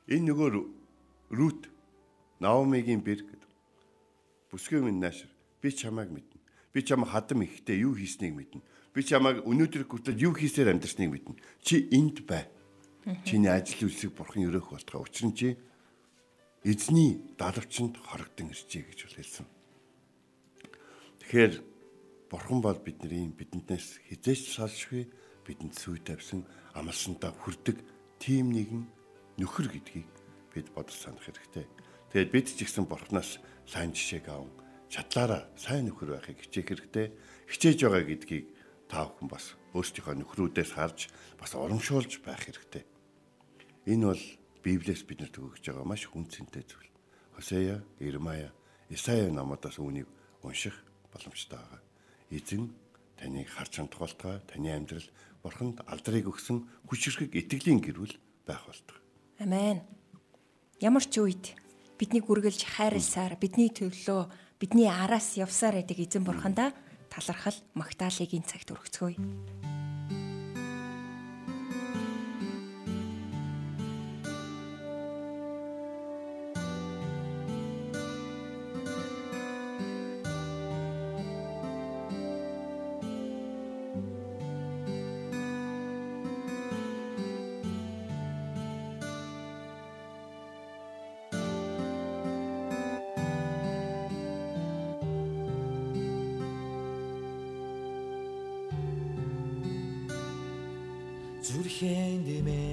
энэ 0.06 0.26
нөгөө 0.30 0.48
рут 1.30 1.70
Наомигийн 2.40 3.00
бэр 3.00 3.24
гэдэг. 3.24 3.52
Бүсгүй 4.52 4.84
минь 4.84 5.00
наашир. 5.00 5.32
Би 5.60 5.72
чамайг 5.72 6.12
мэднэ. 6.12 6.40
Би 6.72 6.84
чамайг 6.84 7.10
хадам 7.10 7.42
ихтэй 7.42 7.80
юу 7.80 7.96
хийснийг 7.96 8.36
мэднэ. 8.36 8.60
Би 8.92 9.00
чамайг 9.00 9.40
өнөөдөр 9.48 9.88
хүртэл 9.88 10.20
юу 10.20 10.36
хийсээр 10.36 10.76
амьдарсныг 10.76 11.10
мэднэ. 11.10 11.40
Чи 11.64 11.88
энд 11.90 12.28
бай. 12.28 12.44
Чиний 13.24 13.48
ажил 13.48 13.88
үйлсийг 13.88 14.12
бурхан 14.12 14.44
өрөөх 14.44 14.76
болтгоо. 14.76 15.08
Учир 15.08 15.32
нь 15.32 15.36
чи 15.36 15.56
эзний 16.60 17.22
далавчанд 17.40 17.96
хорогдсон 17.96 18.52
ирчээ 18.52 18.82
гэж 18.84 19.00
хэлсэн. 19.16 19.46
Тэгэхээр 21.24 21.52
бурхан 22.28 22.60
бол 22.60 22.76
бидний 22.82 23.30
биднээс 23.32 24.02
хизээч 24.10 24.58
салшгүй 24.58 25.06
бидэнд 25.46 25.74
сүй 25.78 26.02
тавьсан 26.02 26.42
амлсантаа 26.74 27.30
хүрдэг 27.32 27.78
тим 28.18 28.50
нэгэн 28.50 28.84
нөхөр 29.36 29.68
гэдгийг 29.72 30.08
бид 30.52 30.72
бодож 30.72 30.96
санах 30.96 31.24
хэрэгтэй. 31.24 31.66
Тэгээд 32.12 32.32
бид 32.32 32.46
ч 32.52 32.64
ихсэн 32.64 32.88
бурхнаас 32.88 33.40
сайн 33.68 33.92
жишээг 33.92 34.32
аван 34.32 34.52
чадлаараа 34.88 35.50
сайн 35.56 35.90
нөхөр 35.90 36.16
байхыг 36.16 36.40
хичээх 36.48 36.72
хэрэгтэй. 36.72 37.06
Хичээж 37.50 37.78
байгаа 37.84 38.04
гэдгийг 38.06 38.46
та 38.88 39.04
бүхэн 39.04 39.28
бас 39.28 39.58
өөрсдийнхөө 39.74 40.14
нөхрүүдээс 40.24 40.72
харж 40.72 41.10
бас 41.36 41.52
урамшуулж 41.52 42.22
байх 42.24 42.40
хэрэгтэй. 42.40 42.84
Энэ 43.90 44.06
бол 44.08 44.24
Библиэс 44.64 45.02
биднэрт 45.04 45.36
өгж 45.36 45.62
байгаа 45.68 45.86
маш 45.86 46.06
хүн 46.08 46.26
цэнтэй 46.26 46.64
зүйл. 46.64 46.90
Хосея, 47.36 47.84
Ирмая, 48.00 48.50
Исая 48.88 49.30
намуудаас 49.30 49.78
үүнийг 49.78 50.08
унших 50.42 50.74
боломжтой 51.12 51.58
байгаа. 51.58 51.82
Эзэн 52.30 52.72
таныг 53.18 53.50
харж 53.50 53.82
хандхуултгаа 53.82 54.42
таны 54.46 54.70
амьдрал 54.72 55.06
бурханд 55.42 55.82
алдрыг 55.86 56.26
өгсөн 56.30 56.66
хүчрхэг 56.86 57.34
итгэлийн 57.34 57.82
гэрүүл 57.82 58.14
байх 58.46 58.62
болтугай. 58.66 59.05
Амен. 59.38 59.84
Ямар 60.80 61.04
ч 61.04 61.20
үед 61.20 61.52
бидний 62.00 62.24
гүргэлж 62.24 62.64
хайрласаар 62.64 63.36
бидний 63.36 63.68
төлөө 63.68 64.32
бидний 64.56 64.88
араас 64.88 65.36
явсаар 65.36 65.76
байдаг 65.76 66.00
эзэн 66.00 66.24
бурхандаа 66.24 66.72
талархал 67.12 67.56
магтаалыгийн 67.76 68.48
цагт 68.48 68.72
өргөцгөөе. 68.72 69.75
Зүрхэн 101.76 102.24
дэмэ 102.24 102.64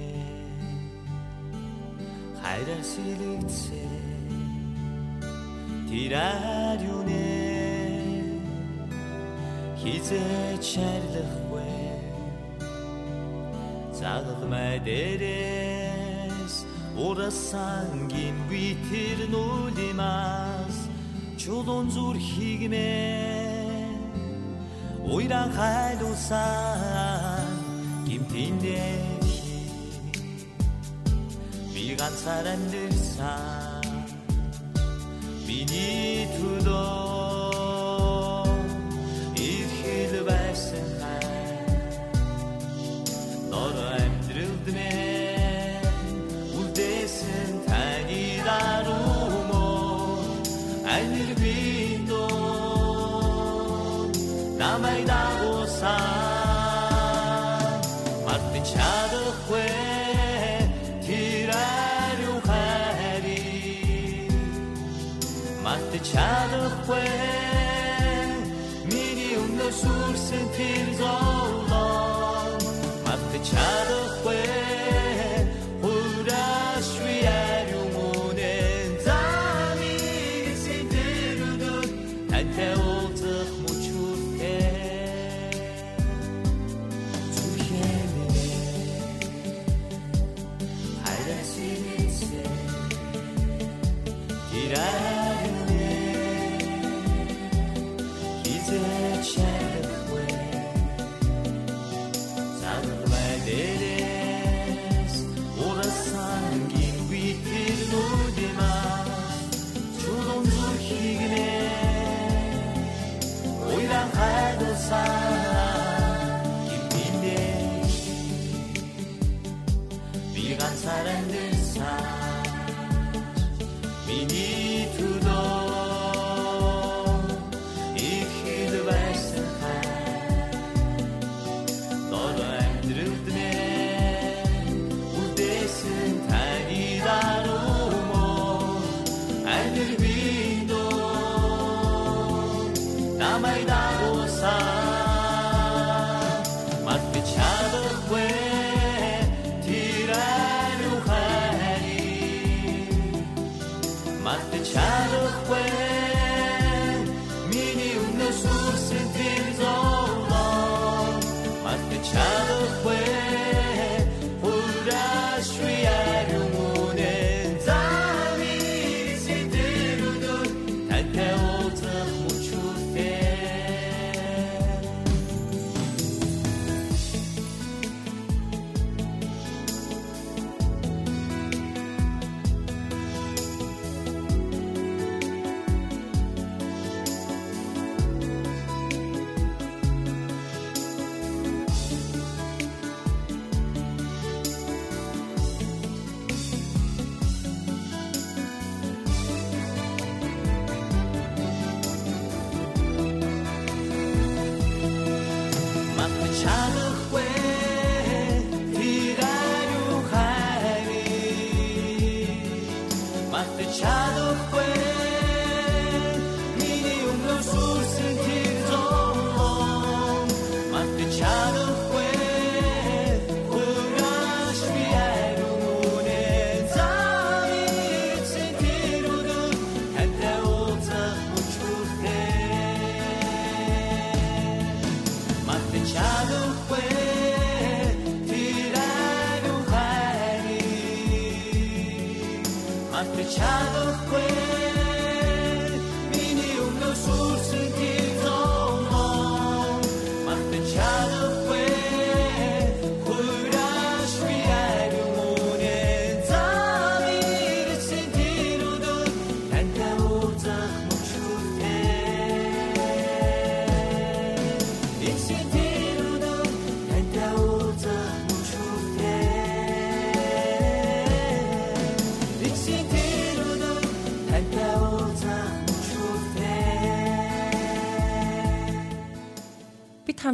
хайраар 2.40 2.84
сэлэгцээ 2.92 4.00
тэр 5.88 6.12
ариуны 6.16 7.28
хизээч 9.80 10.64
шарлахгүй 10.72 11.76
загалмай 14.00 14.74
дээрээс 14.88 16.56
урасангийн 17.06 18.36
битэр 18.48 19.18
нүлимас 19.34 20.76
чулуун 21.40 21.86
зүрхийг 21.94 22.62
мэ 22.72 22.92
уйран 25.12 25.50
хайлуулсан 25.58 27.43
гимтиндээ 28.14 28.98
би 31.72 31.84
ганцаар 31.98 32.46
амьдсан 32.54 33.88
миний 35.46 36.30
төлөө 36.36 37.13
чадахгүй. 66.10 67.08
Миний 68.92 69.34
өмнө 69.42 69.68
сүрсэн 69.80 70.44
тэр 70.56 70.86
зовлон 71.00 72.60
мат 73.04 73.22
чадахгүй 73.50 74.44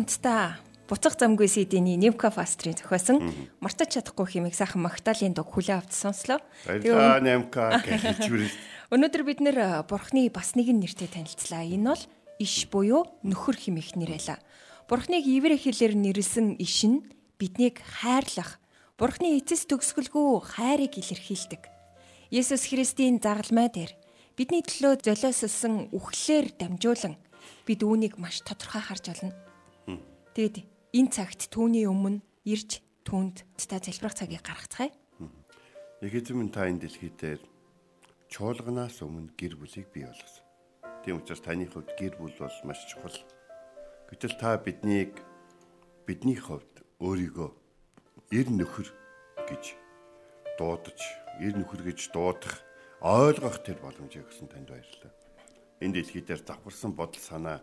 хамтдаа 0.00 0.56
буцах 0.88 1.20
замгүй 1.20 1.44
CD-ний 1.44 2.00
Невка 2.00 2.32
Фастрийн 2.32 2.72
зохиосон 2.72 3.20
мартаж 3.60 4.00
чадахгүй 4.00 4.40
хэмээх 4.40 4.56
сайхан 4.56 4.80
Магдалины 4.80 5.36
дог 5.36 5.52
хүлээ 5.52 5.76
авч 5.76 5.92
сонслоо. 5.92 6.40
Тэгээ 6.64 7.20
Невка 7.20 7.84
гэж 7.84 8.24
хэлж 8.24 8.48
Өнөөдөр 8.96 9.22
бид 9.28 9.44
нэр 9.44 9.84
Бурхны 9.84 10.32
бас 10.32 10.56
нэгэн 10.56 10.80
нэртэй 10.80 11.12
танилцлаа. 11.12 11.68
Энэ 11.68 11.84
бол 11.92 12.04
иш 12.40 12.64
буюу 12.72 13.12
нөхөр 13.20 13.60
хэмээх 13.60 14.00
нэрэлээ. 14.00 14.40
Бурхныг 14.88 15.24
ивэр 15.28 15.60
хэлээр 15.60 15.94
нэрлсэн 16.00 16.56
иш 16.56 16.88
нь 16.88 17.04
биднийг 17.36 17.84
хайрлах, 18.00 18.56
Бурхны 18.96 19.36
эцэс 19.36 19.68
төгсгөлгүй 19.68 20.42
хайрыг 20.42 20.96
илэрхийлдэг. 20.96 21.68
Есүс 22.32 22.72
Христийн 22.72 23.20
загалмай 23.20 23.68
дээр 23.68 23.92
бидний 24.34 24.64
төлөө 24.64 25.04
золиослсон 25.04 25.92
үхлээр 25.92 26.56
дамжуулан 26.58 27.14
бид 27.68 27.80
үүнийг 27.86 28.18
маш 28.18 28.42
тодорхой 28.42 28.82
харж 28.82 29.14
олно. 29.14 29.49
Тэгэд 30.30 30.62
энэ 30.94 31.10
цагт 31.10 31.50
түүний 31.50 31.90
өмнө 31.90 32.22
ирж 32.46 32.78
түүнд 33.02 33.42
та 33.58 33.82
залбирах 33.82 34.14
цагийг 34.14 34.46
гаргацгаая. 34.46 34.94
Яг 36.00 36.12
эзэм 36.14 36.54
та 36.54 36.70
энэ 36.70 36.86
дэлхий 36.86 37.10
дээр 37.10 37.42
чуулганаас 38.30 39.02
өмнө 39.02 39.34
гэр 39.34 39.58
бүлийг 39.58 39.90
бий 39.90 40.06
болгосон. 40.06 40.46
Тийм 41.02 41.18
учраас 41.18 41.42
таны 41.42 41.66
хувьд 41.66 41.90
гэр 41.98 42.14
бүл 42.14 42.30
бол 42.38 42.58
маш 42.62 42.78
чухал. 42.86 43.18
Гэтэл 44.06 44.38
та 44.38 44.54
биднийг 44.54 45.18
бидний 46.06 46.38
хувьд 46.38 46.86
өөрийгөө 47.02 47.50
эр 48.30 48.48
нөхөр 48.54 48.88
гэж 49.50 49.64
дуудаж, 50.62 51.00
эр 51.42 51.58
нөхөр 51.58 51.82
гэж 51.90 52.14
дуудах, 52.14 52.62
ойлгох 53.02 53.66
тэр 53.66 53.82
боломжийг 53.82 54.30
өгсөн 54.30 54.46
танд 54.46 54.70
баярлалаа. 54.70 55.12
Энэ 55.82 55.98
дэлхий 55.98 56.22
дээр 56.22 56.46
давхарсан 56.46 56.94
бодол 56.94 57.18
санаа, 57.18 57.58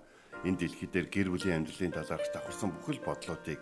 энэ 0.45 0.57
дэлхий 0.57 0.89
дээр 0.91 1.07
гэр 1.09 1.27
бүлийн 1.33 1.65
амьдралын 1.65 1.95
талаарх 1.97 2.27
давхарсан 2.33 2.69
бүхэл 2.75 3.01
бодлоодыг 3.01 3.61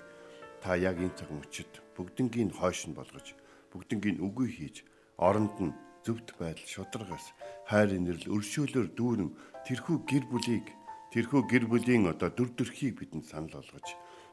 та 0.59 0.75
яг 0.75 0.97
энэ 0.99 1.15
цаг 1.15 1.29
мөчид 1.31 1.71
бүгднгийн 1.95 2.51
хойш 2.51 2.89
нь 2.89 2.97
болгож 2.97 3.27
бүгднгийн 3.71 4.19
үгүй 4.19 4.49
хийж 4.51 4.83
оронд 5.15 5.55
нь 5.61 5.77
зөвхт 6.03 6.35
байдал 6.39 6.67
шударгаас 6.67 7.31
хайрын 7.69 8.03
нэрл 8.05 8.27
өршөөлөөр 8.35 8.89
дүүрэн 8.97 9.31
тэрхүү 9.65 9.97
гэр 10.09 10.25
бүлийг 10.29 10.67
тэрхүү 11.13 11.41
гэр 11.51 11.65
бүлийн 11.71 12.11
одоо 12.11 12.29
дүр 12.29 12.49
төрхийг 12.53 12.99
бидэнд 12.99 13.25
санал 13.25 13.55
болгож 13.57 13.87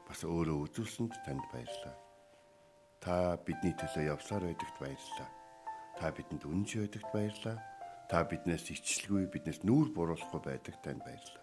бас 0.07 0.19
өөрөө 0.27 0.57
үзүүлсэнд 0.67 1.13
танд 1.25 1.45
баярлалаа. 1.51 1.95
Та 3.03 3.39
бидний 3.45 3.75
төлөө 3.75 4.03
явсаар 4.13 4.43
байдагт 4.47 4.77
баярлалаа. 4.79 5.29
Та 5.97 6.05
бидэнд 6.11 6.43
үнэнч 6.43 6.71
байдагт 6.77 7.09
баярлалаа. 7.15 7.57
Та 8.11 8.17
биднээс 8.27 8.67
ичлгүй 8.75 9.25
биднээс 9.31 9.63
нүүр 9.63 9.95
буруулахгүй 9.95 10.41
байдаг 10.43 10.75
танд 10.83 11.01
баярлалаа. 11.07 11.42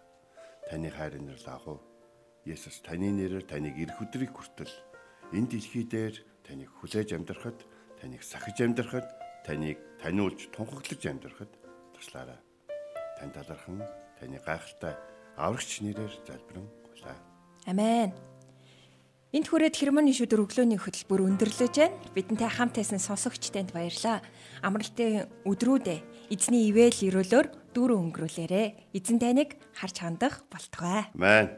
Таны 0.71 0.87
хайрын 0.87 1.27
нэрл 1.27 1.49
агуу. 1.51 1.83
Есүс 2.47 2.79
таны 2.87 3.11
нэрээр 3.11 3.43
таныг 3.43 3.75
ирэх 3.75 3.99
өдрийг 3.99 4.31
хүртэл 4.31 4.71
энэ 5.35 5.51
дэлхий 5.51 5.83
дээр 5.83 6.15
таныг 6.47 6.71
хүлээж 6.79 7.11
амьдрахад 7.11 7.59
таныг 7.99 8.23
сахиж 8.23 8.63
амьдрахад, 8.63 9.11
таныг 9.43 9.83
таниулж 9.99 10.47
тунхаглаж 10.55 11.03
амьдрахад 11.03 11.51
туслаарай. 11.99 12.39
Тань 13.19 13.35
талархан 13.35 13.83
таны 14.23 14.39
гайхалтай 14.39 14.95
аврагч 15.37 15.83
нэрээр 15.83 16.15
залбирэн 16.23 16.67
гуйлаа. 16.87 17.19
Амен. 17.67 18.15
Энд 19.31 19.47
хүрээд 19.47 19.79
хермоны 19.79 20.11
шүдэр 20.11 20.43
өглөөний 20.43 20.81
хөтөлбөр 20.81 21.23
өндөрлөж 21.23 21.75
байна. 21.77 21.99
Бидэнтэй 22.15 22.51
хамт 22.51 22.79
байсан 22.79 22.99
сонсогч 22.99 23.55
танд 23.55 23.71
баярлаа. 23.71 24.23
Амралтын 24.63 25.31
өдрүүдээ 25.47 26.35
эзний 26.35 26.67
ивэл 26.67 26.99
өрөөлөөр 26.99 27.47
дүүрэн 27.75 28.11
өнгөрүүлээрэ. 28.11 28.95
Эзэн 28.97 29.19
таныг 29.19 29.57
харж 29.75 29.97
хандах 30.03 30.45
болтугай. 30.51 31.11
Амен. 31.15 31.49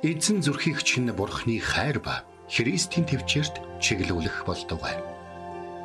Эзэн 0.00 0.40
зүрхийг 0.40 0.80
чинь 0.80 1.12
бурхны 1.12 1.60
хайр 1.60 2.00
ба 2.00 2.24
Христийн 2.48 3.04
төвчөрт 3.04 3.60
чиглүүлэх 3.84 4.48
болтугай. 4.48 4.96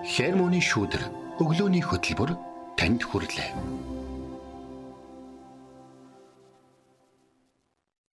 Хермоны 0.07 0.63
шүүдэр 0.63 1.03
өглөөний 1.41 1.83
хөтөлбөр 1.83 2.31
танд 2.79 3.03
хүрэлээ. 3.03 3.51